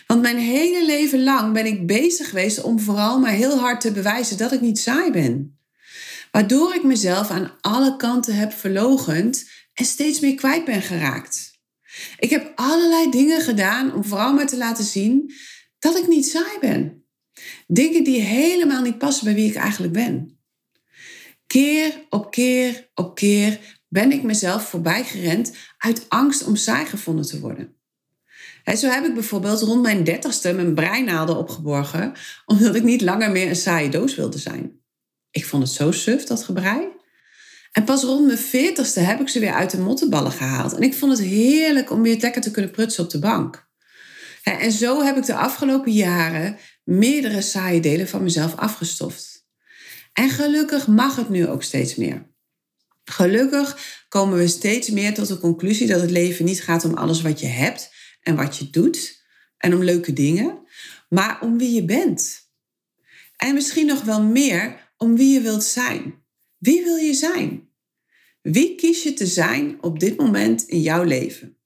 Want 0.06 0.22
mijn 0.22 0.38
hele 0.38 0.86
leven 0.86 1.22
lang 1.22 1.52
ben 1.52 1.66
ik 1.66 1.86
bezig 1.86 2.28
geweest 2.28 2.60
om 2.60 2.80
vooral 2.80 3.18
maar 3.18 3.32
heel 3.32 3.58
hard 3.58 3.80
te 3.80 3.92
bewijzen 3.92 4.36
dat 4.36 4.52
ik 4.52 4.60
niet 4.60 4.78
saai 4.78 5.10
ben. 5.10 5.58
Waardoor 6.30 6.74
ik 6.74 6.82
mezelf 6.82 7.30
aan 7.30 7.52
alle 7.60 7.96
kanten 7.96 8.34
heb 8.34 8.52
verlogend 8.52 9.50
en 9.74 9.84
steeds 9.84 10.20
meer 10.20 10.34
kwijt 10.34 10.64
ben 10.64 10.82
geraakt. 10.82 11.57
Ik 12.18 12.30
heb 12.30 12.52
allerlei 12.54 13.10
dingen 13.10 13.40
gedaan 13.40 13.94
om 13.94 14.04
vooral 14.04 14.32
maar 14.32 14.46
te 14.46 14.56
laten 14.56 14.84
zien 14.84 15.32
dat 15.78 15.96
ik 15.96 16.08
niet 16.08 16.26
saai 16.26 16.58
ben. 16.60 17.04
Dingen 17.66 18.04
die 18.04 18.20
helemaal 18.20 18.82
niet 18.82 18.98
passen 18.98 19.24
bij 19.24 19.34
wie 19.34 19.48
ik 19.48 19.56
eigenlijk 19.56 19.92
ben. 19.92 20.38
Keer 21.46 22.06
op 22.10 22.30
keer 22.30 22.90
op 22.94 23.14
keer 23.14 23.58
ben 23.88 24.12
ik 24.12 24.22
mezelf 24.22 24.68
voorbij 24.68 25.04
gerend 25.04 25.52
uit 25.78 26.04
angst 26.08 26.44
om 26.44 26.56
saai 26.56 26.86
gevonden 26.86 27.26
te 27.26 27.40
worden. 27.40 27.76
zo 28.76 28.88
heb 28.88 29.04
ik 29.04 29.14
bijvoorbeeld 29.14 29.60
rond 29.60 29.82
mijn 29.82 30.04
dertigste 30.04 30.52
mijn 30.52 30.74
breinaalden 30.74 31.36
opgeborgen, 31.36 32.12
omdat 32.46 32.74
ik 32.74 32.82
niet 32.82 33.00
langer 33.00 33.30
meer 33.30 33.48
een 33.48 33.56
saaie 33.56 33.88
doos 33.88 34.14
wilde 34.14 34.38
zijn. 34.38 34.80
Ik 35.30 35.44
vond 35.44 35.62
het 35.62 35.72
zo 35.72 35.90
suf, 35.90 36.24
dat 36.24 36.44
gebrei. 36.44 36.88
En 37.78 37.84
pas 37.84 38.02
rond 38.02 38.26
mijn 38.26 38.38
veertigste 38.38 39.00
heb 39.00 39.20
ik 39.20 39.28
ze 39.28 39.38
weer 39.38 39.52
uit 39.52 39.70
de 39.70 39.78
mottenballen 39.78 40.32
gehaald. 40.32 40.74
En 40.74 40.82
ik 40.82 40.94
vond 40.94 41.18
het 41.18 41.26
heerlijk 41.26 41.90
om 41.90 42.02
weer 42.02 42.16
lekker 42.16 42.42
te 42.42 42.50
kunnen 42.50 42.70
prutsen 42.70 43.04
op 43.04 43.10
de 43.10 43.18
bank. 43.18 43.68
En 44.42 44.72
zo 44.72 45.02
heb 45.02 45.16
ik 45.16 45.24
de 45.24 45.34
afgelopen 45.34 45.92
jaren 45.92 46.56
meerdere 46.84 47.40
saaie 47.40 47.80
delen 47.80 48.08
van 48.08 48.22
mezelf 48.22 48.56
afgestoft. 48.56 49.46
En 50.12 50.30
gelukkig 50.30 50.86
mag 50.86 51.16
het 51.16 51.28
nu 51.28 51.48
ook 51.48 51.62
steeds 51.62 51.94
meer. 51.94 52.26
Gelukkig 53.04 53.78
komen 54.08 54.38
we 54.38 54.48
steeds 54.48 54.90
meer 54.90 55.14
tot 55.14 55.28
de 55.28 55.38
conclusie 55.38 55.86
dat 55.86 56.00
het 56.00 56.10
leven 56.10 56.44
niet 56.44 56.62
gaat 56.62 56.84
om 56.84 56.94
alles 56.94 57.22
wat 57.22 57.40
je 57.40 57.46
hebt 57.46 57.90
en 58.22 58.36
wat 58.36 58.56
je 58.56 58.70
doet 58.70 59.24
en 59.58 59.74
om 59.74 59.82
leuke 59.82 60.12
dingen, 60.12 60.58
maar 61.08 61.40
om 61.40 61.58
wie 61.58 61.74
je 61.74 61.84
bent. 61.84 62.50
En 63.36 63.54
misschien 63.54 63.86
nog 63.86 64.02
wel 64.02 64.22
meer 64.22 64.92
om 64.96 65.16
wie 65.16 65.32
je 65.32 65.40
wilt 65.40 65.64
zijn. 65.64 66.14
Wie 66.58 66.84
wil 66.84 66.96
je 66.96 67.14
zijn? 67.14 67.67
Wie 68.52 68.74
kies 68.74 69.02
je 69.02 69.14
te 69.14 69.26
zijn 69.26 69.78
op 69.80 70.00
dit 70.00 70.16
moment 70.16 70.62
in 70.62 70.80
jouw 70.80 71.02
leven? 71.02 71.56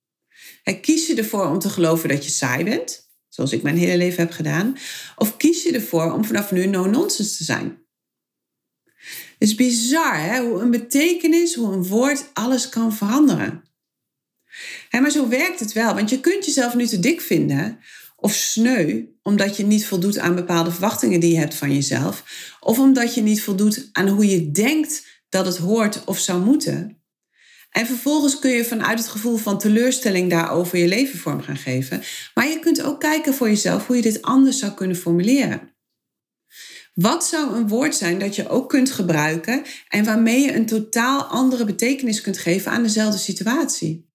En 0.62 0.80
kies 0.80 1.06
je 1.06 1.14
ervoor 1.14 1.46
om 1.46 1.58
te 1.58 1.68
geloven 1.68 2.08
dat 2.08 2.24
je 2.24 2.30
saai 2.30 2.64
bent, 2.64 3.10
zoals 3.28 3.52
ik 3.52 3.62
mijn 3.62 3.76
hele 3.76 3.96
leven 3.96 4.22
heb 4.22 4.32
gedaan, 4.32 4.76
of 5.16 5.36
kies 5.36 5.62
je 5.62 5.72
ervoor 5.72 6.12
om 6.12 6.24
vanaf 6.24 6.50
nu 6.50 6.66
no-nonsense 6.66 7.36
te 7.36 7.44
zijn? 7.44 7.78
Het 9.38 9.48
is 9.48 9.54
bizar 9.54 10.20
hè? 10.20 10.40
hoe 10.40 10.60
een 10.60 10.70
betekenis, 10.70 11.54
hoe 11.54 11.72
een 11.72 11.84
woord 11.84 12.24
alles 12.32 12.68
kan 12.68 12.94
veranderen. 12.94 13.62
Maar 14.90 15.10
zo 15.10 15.28
werkt 15.28 15.60
het 15.60 15.72
wel, 15.72 15.94
want 15.94 16.10
je 16.10 16.20
kunt 16.20 16.44
jezelf 16.44 16.74
nu 16.74 16.86
te 16.86 17.00
dik 17.00 17.20
vinden 17.20 17.78
of 18.16 18.34
sneu 18.34 19.04
omdat 19.22 19.56
je 19.56 19.64
niet 19.64 19.86
voldoet 19.86 20.18
aan 20.18 20.34
bepaalde 20.34 20.70
verwachtingen 20.70 21.20
die 21.20 21.32
je 21.32 21.38
hebt 21.38 21.54
van 21.54 21.74
jezelf, 21.74 22.24
of 22.60 22.78
omdat 22.78 23.14
je 23.14 23.22
niet 23.22 23.42
voldoet 23.42 23.88
aan 23.92 24.08
hoe 24.08 24.26
je 24.26 24.50
denkt 24.50 25.11
dat 25.32 25.46
het 25.46 25.56
hoort 25.56 26.04
of 26.04 26.18
zou 26.18 26.44
moeten. 26.44 27.02
En 27.70 27.86
vervolgens 27.86 28.38
kun 28.38 28.50
je 28.50 28.64
vanuit 28.64 28.98
het 28.98 29.08
gevoel 29.08 29.36
van 29.36 29.58
teleurstelling 29.58 30.30
daarover 30.30 30.78
je 30.78 30.88
leven 30.88 31.18
vorm 31.18 31.42
gaan 31.42 31.56
geven. 31.56 32.02
Maar 32.34 32.48
je 32.48 32.58
kunt 32.58 32.82
ook 32.82 33.00
kijken 33.00 33.34
voor 33.34 33.48
jezelf 33.48 33.86
hoe 33.86 33.96
je 33.96 34.02
dit 34.02 34.22
anders 34.22 34.58
zou 34.58 34.72
kunnen 34.72 34.96
formuleren. 34.96 35.76
Wat 36.94 37.26
zou 37.26 37.54
een 37.54 37.68
woord 37.68 37.94
zijn 37.94 38.18
dat 38.18 38.36
je 38.36 38.48
ook 38.48 38.68
kunt 38.68 38.90
gebruiken 38.90 39.62
en 39.88 40.04
waarmee 40.04 40.40
je 40.40 40.54
een 40.54 40.66
totaal 40.66 41.22
andere 41.22 41.64
betekenis 41.64 42.20
kunt 42.20 42.38
geven 42.38 42.72
aan 42.72 42.82
dezelfde 42.82 43.18
situatie? 43.18 44.10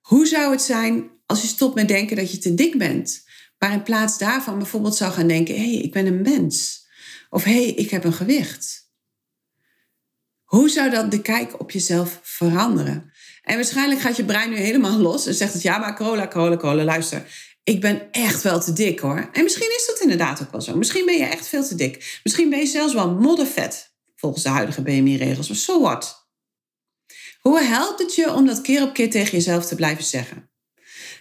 Hoe 0.00 0.26
zou 0.26 0.50
het 0.50 0.62
zijn 0.62 1.10
als 1.26 1.42
je 1.42 1.48
stopt 1.48 1.74
met 1.74 1.88
denken 1.88 2.16
dat 2.16 2.30
je 2.30 2.38
te 2.38 2.54
dik 2.54 2.78
bent, 2.78 3.24
maar 3.58 3.72
in 3.72 3.82
plaats 3.82 4.18
daarvan 4.18 4.58
bijvoorbeeld 4.58 4.96
zou 4.96 5.12
gaan 5.12 5.28
denken: 5.28 5.54
hé, 5.54 5.72
hey, 5.72 5.82
ik 5.82 5.92
ben 5.92 6.06
een 6.06 6.22
mens. 6.22 6.84
Of 7.30 7.44
hé, 7.44 7.52
hey, 7.52 7.70
ik 7.70 7.90
heb 7.90 8.04
een 8.04 8.12
gewicht. 8.12 8.85
Hoe 10.46 10.68
zou 10.68 10.90
dat 10.90 11.10
de 11.10 11.22
kijk 11.22 11.60
op 11.60 11.70
jezelf 11.70 12.20
veranderen? 12.22 13.12
En 13.42 13.54
waarschijnlijk 13.54 14.00
gaat 14.00 14.16
je 14.16 14.24
brein 14.24 14.50
nu 14.50 14.56
helemaal 14.56 14.98
los 14.98 15.26
en 15.26 15.34
zegt 15.34 15.52
het: 15.52 15.62
ja, 15.62 15.78
maar 15.78 15.96
cola, 15.96 16.28
cola, 16.28 16.56
cola, 16.56 16.84
luister. 16.84 17.26
Ik 17.64 17.80
ben 17.80 18.10
echt 18.10 18.42
wel 18.42 18.60
te 18.60 18.72
dik 18.72 18.98
hoor. 18.98 19.28
En 19.32 19.42
misschien 19.42 19.74
is 19.76 19.86
dat 19.86 20.00
inderdaad 20.00 20.42
ook 20.42 20.50
wel 20.50 20.60
zo. 20.60 20.76
Misschien 20.76 21.04
ben 21.04 21.16
je 21.16 21.24
echt 21.24 21.48
veel 21.48 21.64
te 21.64 21.74
dik. 21.74 22.20
Misschien 22.22 22.50
ben 22.50 22.58
je 22.58 22.66
zelfs 22.66 22.94
wel 22.94 23.10
moddervet, 23.10 23.94
volgens 24.14 24.42
de 24.42 24.48
huidige 24.48 24.82
BMI-regels. 24.82 25.48
Maar 25.48 25.56
so 25.56 25.80
what? 25.80 26.28
Hoe 27.40 27.60
helpt 27.60 27.98
het 27.98 28.14
je 28.14 28.32
om 28.32 28.46
dat 28.46 28.60
keer 28.60 28.82
op 28.82 28.94
keer 28.94 29.10
tegen 29.10 29.32
jezelf 29.32 29.66
te 29.66 29.74
blijven 29.74 30.04
zeggen? 30.04 30.50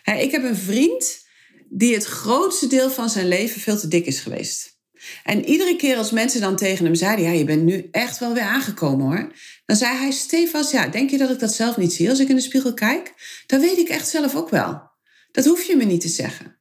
ik 0.03 0.31
heb 0.31 0.43
een 0.43 0.55
vriend 0.55 1.25
die 1.69 1.93
het 1.93 2.05
grootste 2.05 2.67
deel 2.67 2.89
van 2.89 3.09
zijn 3.09 3.27
leven 3.27 3.61
veel 3.61 3.77
te 3.77 3.87
dik 3.87 4.05
is 4.05 4.19
geweest. 4.19 4.74
En 5.23 5.45
iedere 5.45 5.75
keer 5.75 5.97
als 5.97 6.11
mensen 6.11 6.41
dan 6.41 6.55
tegen 6.55 6.85
hem 6.85 6.95
zeiden: 6.95 7.25
Ja, 7.25 7.31
je 7.31 7.43
bent 7.43 7.63
nu 7.63 7.87
echt 7.91 8.19
wel 8.19 8.33
weer 8.33 8.43
aangekomen 8.43 9.05
hoor. 9.05 9.31
Dan 9.65 9.75
zei 9.75 9.97
hij 9.97 10.11
stevast: 10.11 10.71
Ja, 10.71 10.87
denk 10.87 11.09
je 11.09 11.17
dat 11.17 11.29
ik 11.29 11.39
dat 11.39 11.53
zelf 11.53 11.77
niet 11.77 11.93
zie 11.93 12.09
als 12.09 12.19
ik 12.19 12.29
in 12.29 12.35
de 12.35 12.41
spiegel 12.41 12.73
kijk? 12.73 13.13
Dat 13.45 13.61
weet 13.61 13.77
ik 13.77 13.89
echt 13.89 14.07
zelf 14.07 14.35
ook 14.35 14.49
wel. 14.49 14.93
Dat 15.31 15.45
hoef 15.45 15.63
je 15.63 15.75
me 15.75 15.83
niet 15.83 16.01
te 16.01 16.07
zeggen. 16.07 16.57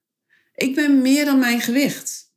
Ik 0.55 0.75
ben 0.75 1.03
meer 1.03 1.25
dan 1.25 1.39
mijn 1.39 1.61
gewicht. 1.61 2.33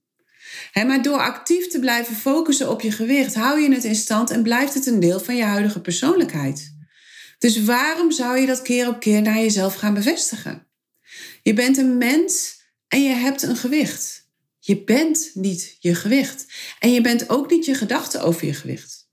maar 0.73 1.01
door 1.01 1.19
actief 1.19 1.67
te 1.67 1.79
blijven 1.79 2.15
focussen 2.15 2.69
op 2.69 2.81
je 2.81 2.91
gewicht, 2.91 3.33
hou 3.33 3.61
je 3.61 3.73
het 3.73 3.83
in 3.83 3.95
stand 3.95 4.31
en 4.31 4.43
blijft 4.43 4.73
het 4.73 4.85
een 4.85 4.99
deel 4.99 5.19
van 5.19 5.35
je 5.35 5.43
huidige 5.43 5.81
persoonlijkheid. 5.81 6.75
Dus 7.37 7.63
waarom 7.63 8.11
zou 8.11 8.37
je 8.37 8.45
dat 8.45 8.61
keer 8.61 8.87
op 8.87 8.99
keer 8.99 9.21
naar 9.21 9.37
jezelf 9.37 9.75
gaan 9.75 9.93
bevestigen? 9.93 10.67
Je 11.43 11.53
bent 11.53 11.77
een 11.77 11.97
mens 11.97 12.61
en 12.87 13.03
je 13.03 13.13
hebt 13.13 13.41
een 13.41 13.55
gewicht. 13.55 14.26
Je 14.67 14.83
bent 14.83 15.31
niet 15.33 15.77
je 15.79 15.95
gewicht. 15.95 16.45
En 16.79 16.91
je 16.91 17.01
bent 17.01 17.29
ook 17.29 17.49
niet 17.49 17.65
je 17.65 17.73
gedachten 17.73 18.21
over 18.21 18.45
je 18.45 18.53
gewicht. 18.53 19.09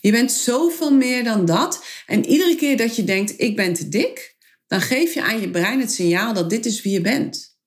Je 0.00 0.10
bent 0.10 0.32
zoveel 0.32 0.94
meer 0.94 1.24
dan 1.24 1.44
dat. 1.44 1.84
En 2.06 2.26
iedere 2.26 2.56
keer 2.56 2.76
dat 2.76 2.96
je 2.96 3.04
denkt, 3.04 3.40
ik 3.40 3.56
ben 3.56 3.72
te 3.72 3.88
dik, 3.88 4.36
dan 4.66 4.80
geef 4.80 5.14
je 5.14 5.22
aan 5.22 5.40
je 5.40 5.50
brein 5.50 5.80
het 5.80 5.92
signaal 5.92 6.34
dat 6.34 6.50
dit 6.50 6.66
is 6.66 6.82
wie 6.82 6.92
je 6.92 7.00
bent. 7.00 7.58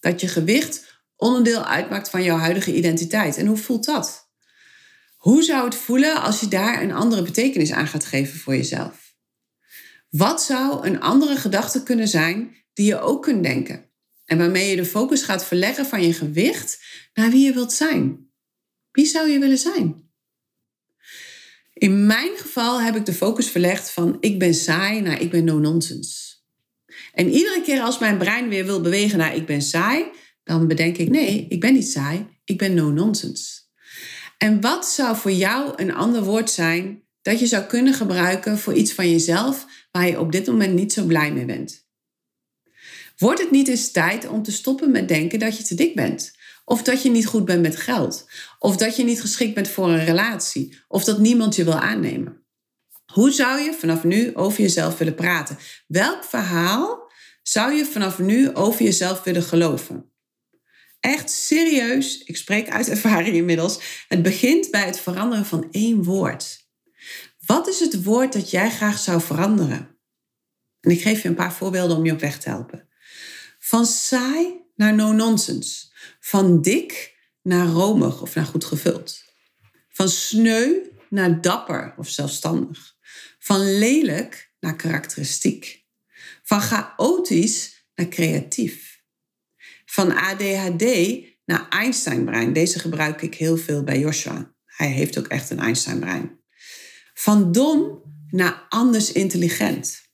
Dat 0.00 0.20
je 0.20 0.28
gewicht 0.28 1.02
onderdeel 1.16 1.64
uitmaakt 1.64 2.10
van 2.10 2.22
jouw 2.22 2.38
huidige 2.38 2.74
identiteit. 2.74 3.36
En 3.36 3.46
hoe 3.46 3.56
voelt 3.56 3.84
dat? 3.84 4.30
Hoe 5.16 5.42
zou 5.42 5.64
het 5.64 5.74
voelen 5.74 6.22
als 6.22 6.40
je 6.40 6.48
daar 6.48 6.82
een 6.82 6.92
andere 6.92 7.22
betekenis 7.22 7.72
aan 7.72 7.86
gaat 7.86 8.04
geven 8.04 8.38
voor 8.38 8.56
jezelf? 8.56 9.14
Wat 10.10 10.42
zou 10.42 10.86
een 10.86 11.00
andere 11.00 11.36
gedachte 11.36 11.82
kunnen 11.82 12.08
zijn 12.08 12.56
die 12.72 12.86
je 12.86 13.00
ook 13.00 13.22
kunt 13.22 13.42
denken? 13.42 13.85
En 14.26 14.38
waarmee 14.38 14.70
je 14.70 14.76
de 14.76 14.84
focus 14.84 15.22
gaat 15.22 15.46
verleggen 15.46 15.86
van 15.86 16.02
je 16.02 16.12
gewicht 16.12 16.84
naar 17.14 17.30
wie 17.30 17.44
je 17.44 17.52
wilt 17.52 17.72
zijn. 17.72 18.30
Wie 18.90 19.06
zou 19.06 19.28
je 19.28 19.38
willen 19.38 19.58
zijn? 19.58 20.10
In 21.72 22.06
mijn 22.06 22.36
geval 22.36 22.80
heb 22.80 22.96
ik 22.96 23.06
de 23.06 23.12
focus 23.12 23.50
verlegd 23.50 23.90
van 23.90 24.16
ik 24.20 24.38
ben 24.38 24.54
saai 24.54 25.00
naar 25.00 25.20
ik 25.20 25.30
ben 25.30 25.44
no 25.44 25.58
nonsense. 25.58 26.34
En 27.12 27.30
iedere 27.30 27.62
keer 27.62 27.80
als 27.80 27.98
mijn 27.98 28.18
brein 28.18 28.48
weer 28.48 28.64
wil 28.64 28.80
bewegen 28.80 29.18
naar 29.18 29.36
ik 29.36 29.46
ben 29.46 29.62
saai, 29.62 30.04
dan 30.44 30.66
bedenk 30.66 30.96
ik 30.96 31.08
nee, 31.08 31.46
ik 31.48 31.60
ben 31.60 31.72
niet 31.72 31.90
saai, 31.90 32.26
ik 32.44 32.58
ben 32.58 32.74
no 32.74 32.90
nonsense. 32.90 33.60
En 34.38 34.60
wat 34.60 34.88
zou 34.88 35.16
voor 35.16 35.32
jou 35.32 35.72
een 35.76 35.94
ander 35.94 36.22
woord 36.22 36.50
zijn 36.50 37.02
dat 37.22 37.40
je 37.40 37.46
zou 37.46 37.64
kunnen 37.64 37.94
gebruiken 37.94 38.58
voor 38.58 38.74
iets 38.74 38.92
van 38.92 39.10
jezelf 39.10 39.66
waar 39.90 40.06
je 40.06 40.20
op 40.20 40.32
dit 40.32 40.46
moment 40.46 40.74
niet 40.74 40.92
zo 40.92 41.04
blij 41.04 41.32
mee 41.32 41.44
bent? 41.44 41.85
Wordt 43.16 43.40
het 43.40 43.50
niet 43.50 43.68
eens 43.68 43.90
tijd 43.90 44.28
om 44.28 44.42
te 44.42 44.52
stoppen 44.52 44.90
met 44.90 45.08
denken 45.08 45.38
dat 45.38 45.56
je 45.56 45.62
te 45.62 45.74
dik 45.74 45.94
bent? 45.94 46.34
Of 46.64 46.82
dat 46.82 47.02
je 47.02 47.10
niet 47.10 47.26
goed 47.26 47.44
bent 47.44 47.62
met 47.62 47.76
geld? 47.76 48.28
Of 48.58 48.76
dat 48.76 48.96
je 48.96 49.04
niet 49.04 49.20
geschikt 49.20 49.54
bent 49.54 49.68
voor 49.68 49.88
een 49.88 50.04
relatie? 50.04 50.78
Of 50.88 51.04
dat 51.04 51.18
niemand 51.18 51.56
je 51.56 51.64
wil 51.64 51.78
aannemen? 51.78 52.44
Hoe 53.12 53.30
zou 53.30 53.60
je 53.60 53.72
vanaf 53.72 54.04
nu 54.04 54.34
over 54.34 54.60
jezelf 54.60 54.98
willen 54.98 55.14
praten? 55.14 55.58
Welk 55.86 56.24
verhaal 56.24 57.10
zou 57.42 57.72
je 57.72 57.84
vanaf 57.84 58.18
nu 58.18 58.54
over 58.54 58.82
jezelf 58.82 59.22
willen 59.22 59.42
geloven? 59.42 60.10
Echt 61.00 61.30
serieus, 61.30 62.22
ik 62.24 62.36
spreek 62.36 62.68
uit 62.68 62.88
ervaring 62.96 63.36
inmiddels. 63.36 64.04
Het 64.08 64.22
begint 64.22 64.70
bij 64.70 64.86
het 64.86 65.00
veranderen 65.00 65.46
van 65.46 65.68
één 65.70 66.02
woord. 66.04 66.68
Wat 67.46 67.68
is 67.68 67.80
het 67.80 68.02
woord 68.02 68.32
dat 68.32 68.50
jij 68.50 68.70
graag 68.70 68.98
zou 68.98 69.20
veranderen? 69.20 69.98
En 70.80 70.90
ik 70.90 71.02
geef 71.02 71.22
je 71.22 71.28
een 71.28 71.34
paar 71.34 71.52
voorbeelden 71.52 71.96
om 71.96 72.04
je 72.04 72.12
op 72.12 72.20
weg 72.20 72.38
te 72.38 72.48
helpen. 72.48 72.85
Van 73.66 73.86
saai 73.86 74.60
naar 74.74 74.94
no-nonsense. 74.94 75.86
Van 76.20 76.62
dik 76.62 77.14
naar 77.42 77.66
romig 77.66 78.22
of 78.22 78.34
naar 78.34 78.44
goed 78.44 78.64
gevuld. 78.64 79.24
Van 79.88 80.08
sneu 80.08 80.74
naar 81.10 81.40
dapper 81.40 81.94
of 81.96 82.08
zelfstandig. 82.08 82.96
Van 83.38 83.78
lelijk 83.78 84.52
naar 84.60 84.76
karakteristiek. 84.76 85.84
Van 86.42 86.60
chaotisch 86.60 87.86
naar 87.94 88.08
creatief. 88.08 89.02
Van 89.84 90.16
ADHD 90.16 90.84
naar 91.44 91.68
Einstein-brein. 91.68 92.52
Deze 92.52 92.78
gebruik 92.78 93.22
ik 93.22 93.34
heel 93.34 93.56
veel 93.56 93.82
bij 93.82 93.98
Joshua. 93.98 94.54
Hij 94.64 94.90
heeft 94.90 95.18
ook 95.18 95.26
echt 95.26 95.50
een 95.50 95.60
Einstein-brein. 95.60 96.40
Van 97.14 97.52
dom 97.52 98.02
naar 98.30 98.66
anders 98.68 99.12
intelligent. 99.12 100.05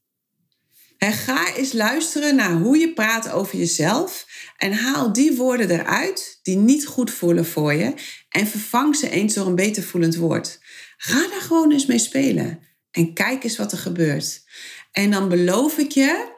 En 1.03 1.13
ga 1.13 1.55
eens 1.55 1.73
luisteren 1.73 2.35
naar 2.35 2.53
hoe 2.53 2.79
je 2.79 2.93
praat 2.93 3.31
over 3.31 3.59
jezelf 3.59 4.27
en 4.57 4.73
haal 4.73 5.13
die 5.13 5.37
woorden 5.37 5.71
eruit 5.71 6.39
die 6.43 6.57
niet 6.57 6.87
goed 6.87 7.11
voelen 7.11 7.47
voor 7.47 7.73
je 7.73 7.95
en 8.29 8.47
vervang 8.47 8.97
ze 8.97 9.11
eens 9.11 9.35
door 9.35 9.47
een 9.47 9.55
beter 9.55 9.83
voelend 9.83 10.17
woord. 10.17 10.61
Ga 10.97 11.29
daar 11.29 11.41
gewoon 11.41 11.73
eens 11.73 11.87
mee 11.87 11.99
spelen 11.99 12.61
en 12.91 13.15
kijk 13.15 13.45
eens 13.45 13.57
wat 13.57 13.73
er 13.73 13.79
gebeurt. 13.79 14.45
En 14.93 15.11
dan 15.11 15.29
beloof 15.29 15.79
ik 15.79 15.91
je 15.91 16.31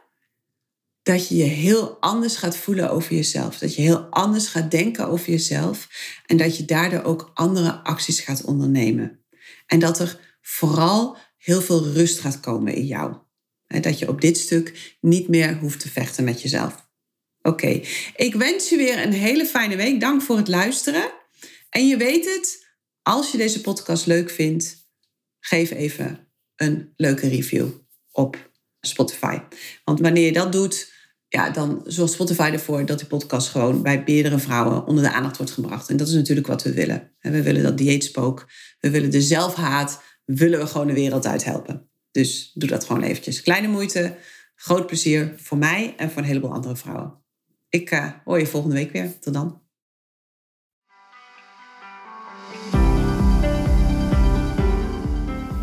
dat 1.03 1.29
je 1.29 1.37
je 1.37 1.42
heel 1.42 2.00
anders 2.00 2.37
gaat 2.37 2.57
voelen 2.57 2.90
over 2.90 3.14
jezelf. 3.14 3.59
Dat 3.59 3.74
je 3.74 3.83
heel 3.83 4.00
anders 4.11 4.46
gaat 4.46 4.70
denken 4.70 5.09
over 5.09 5.31
jezelf 5.31 5.88
en 6.27 6.37
dat 6.37 6.57
je 6.57 6.64
daardoor 6.64 7.03
ook 7.03 7.31
andere 7.35 7.72
acties 7.72 8.20
gaat 8.20 8.44
ondernemen. 8.44 9.24
En 9.66 9.79
dat 9.79 9.98
er 9.98 10.37
vooral 10.40 11.16
heel 11.37 11.61
veel 11.61 11.92
rust 11.92 12.20
gaat 12.20 12.40
komen 12.40 12.74
in 12.74 12.87
jou. 12.87 13.23
Dat 13.80 13.98
je 13.98 14.08
op 14.08 14.20
dit 14.20 14.38
stuk 14.38 14.96
niet 15.00 15.28
meer 15.28 15.58
hoeft 15.58 15.80
te 15.80 15.88
vechten 15.88 16.24
met 16.24 16.42
jezelf. 16.42 16.88
Oké, 17.42 17.80
ik 18.16 18.34
wens 18.34 18.68
je 18.68 18.76
weer 18.76 19.02
een 19.02 19.12
hele 19.12 19.46
fijne 19.46 19.76
week. 19.76 20.00
Dank 20.00 20.22
voor 20.22 20.37
het 20.37 20.48
luisteren. 20.48 21.10
En 21.70 21.87
je 21.87 21.96
weet 21.96 22.24
het, 22.24 22.66
als 23.02 23.30
je 23.30 23.38
deze 23.38 23.60
podcast 23.60 24.06
leuk 24.06 24.30
vindt, 24.30 24.87
geef 25.40 25.70
even 25.70 26.28
een 26.56 26.92
leuke 26.96 27.28
review 27.28 27.68
op 28.12 28.50
Spotify. 28.80 29.38
Want 29.84 30.00
wanneer 30.00 30.24
je 30.24 30.32
dat 30.32 30.52
doet, 30.52 30.92
ja, 31.28 31.50
dan 31.50 31.82
zorgt 31.84 32.12
Spotify 32.12 32.50
ervoor 32.52 32.87
dat 32.87 32.98
die 32.98 33.08
podcast 33.08 33.48
gewoon 33.48 33.82
bij 33.82 34.02
meerdere 34.06 34.38
vrouwen 34.38 34.87
onder 34.87 35.04
de 35.04 35.12
aandacht 35.12 35.37
wordt 35.37 35.52
gebracht. 35.52 35.88
En 35.88 35.96
dat 35.96 36.08
is 36.08 36.14
natuurlijk 36.14 36.46
wat 36.46 36.62
we 36.62 36.72
willen. 36.72 37.12
We 37.20 37.42
willen 37.42 37.62
dat 37.62 37.78
dieetspook, 37.78 38.48
we 38.80 38.90
willen 38.90 39.10
de 39.10 39.22
zelfhaat, 39.22 40.02
willen 40.24 40.58
we 40.58 40.66
gewoon 40.66 40.87
de 40.87 40.92
wereld 40.92 41.26
uithelpen. 41.26 41.88
Dus 42.14 42.50
doe 42.55 42.68
dat 42.68 42.85
gewoon 42.85 43.03
eventjes. 43.03 43.42
Kleine 43.42 43.68
moeite, 43.68 44.16
groot 44.55 44.87
plezier 44.87 45.35
voor 45.37 45.59
mij 45.59 45.94
en 45.96 46.11
voor 46.11 46.22
een 46.22 46.29
heleboel 46.29 46.53
andere 46.53 46.77
vrouwen. 46.77 47.22
Ik 47.68 47.90
uh, 47.90 48.11
hoor 48.24 48.38
je 48.38 48.46
volgende 48.46 48.77
week 48.77 48.92
weer. 48.92 49.18
Tot 49.18 49.33
dan. 49.33 49.62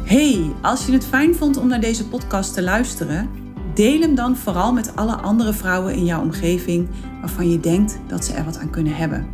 Hey, 0.04 0.54
als 0.62 0.86
je 0.86 0.92
het 0.92 1.06
fijn 1.06 1.36
vond 1.36 1.58
om 1.58 1.68
naar 1.68 1.82
deze 1.82 2.08
podcast 2.08 2.54
te 2.54 2.62
luisteren, 2.62 3.30
deel 3.74 4.02
hem 4.02 4.16
dan 4.16 4.38
vooral 4.38 4.74
met 4.74 4.96
alle 4.96 5.16
andere 5.16 5.54
vrouwen 5.54 5.94
in 5.94 6.06
jouw 6.06 6.22
omgeving 6.22 6.90
waarvan 7.20 7.50
je 7.50 7.60
denkt 7.60 8.00
dat 8.08 8.26
ze 8.26 8.34
er 8.34 8.46
wat 8.46 8.58
aan 8.58 8.72
kunnen 8.72 8.96
hebben. 8.96 9.30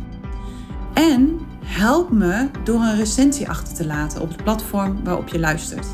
En 0.94 1.38
help 1.64 2.10
me 2.10 2.50
door 2.64 2.80
een 2.80 2.96
recensie 2.96 3.48
achter 3.48 3.74
te 3.74 3.86
laten 3.86 4.20
op 4.20 4.28
het 4.28 4.42
platform 4.42 5.04
waarop 5.04 5.28
je 5.28 5.38
luistert. 5.38 5.86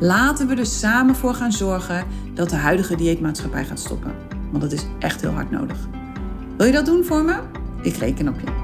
Laten 0.00 0.48
we 0.48 0.54
er 0.54 0.66
samen 0.66 1.14
voor 1.14 1.34
gaan 1.34 1.52
zorgen 1.52 2.06
dat 2.34 2.50
de 2.50 2.56
huidige 2.56 2.96
dieetmaatschappij 2.96 3.64
gaat 3.64 3.78
stoppen. 3.78 4.14
Want 4.50 4.62
dat 4.62 4.72
is 4.72 4.86
echt 4.98 5.20
heel 5.20 5.30
hard 5.30 5.50
nodig. 5.50 5.76
Wil 6.56 6.66
je 6.66 6.72
dat 6.72 6.86
doen 6.86 7.04
voor 7.04 7.24
me? 7.24 7.40
Ik 7.82 7.96
reken 7.96 8.28
op 8.28 8.40
je. 8.40 8.63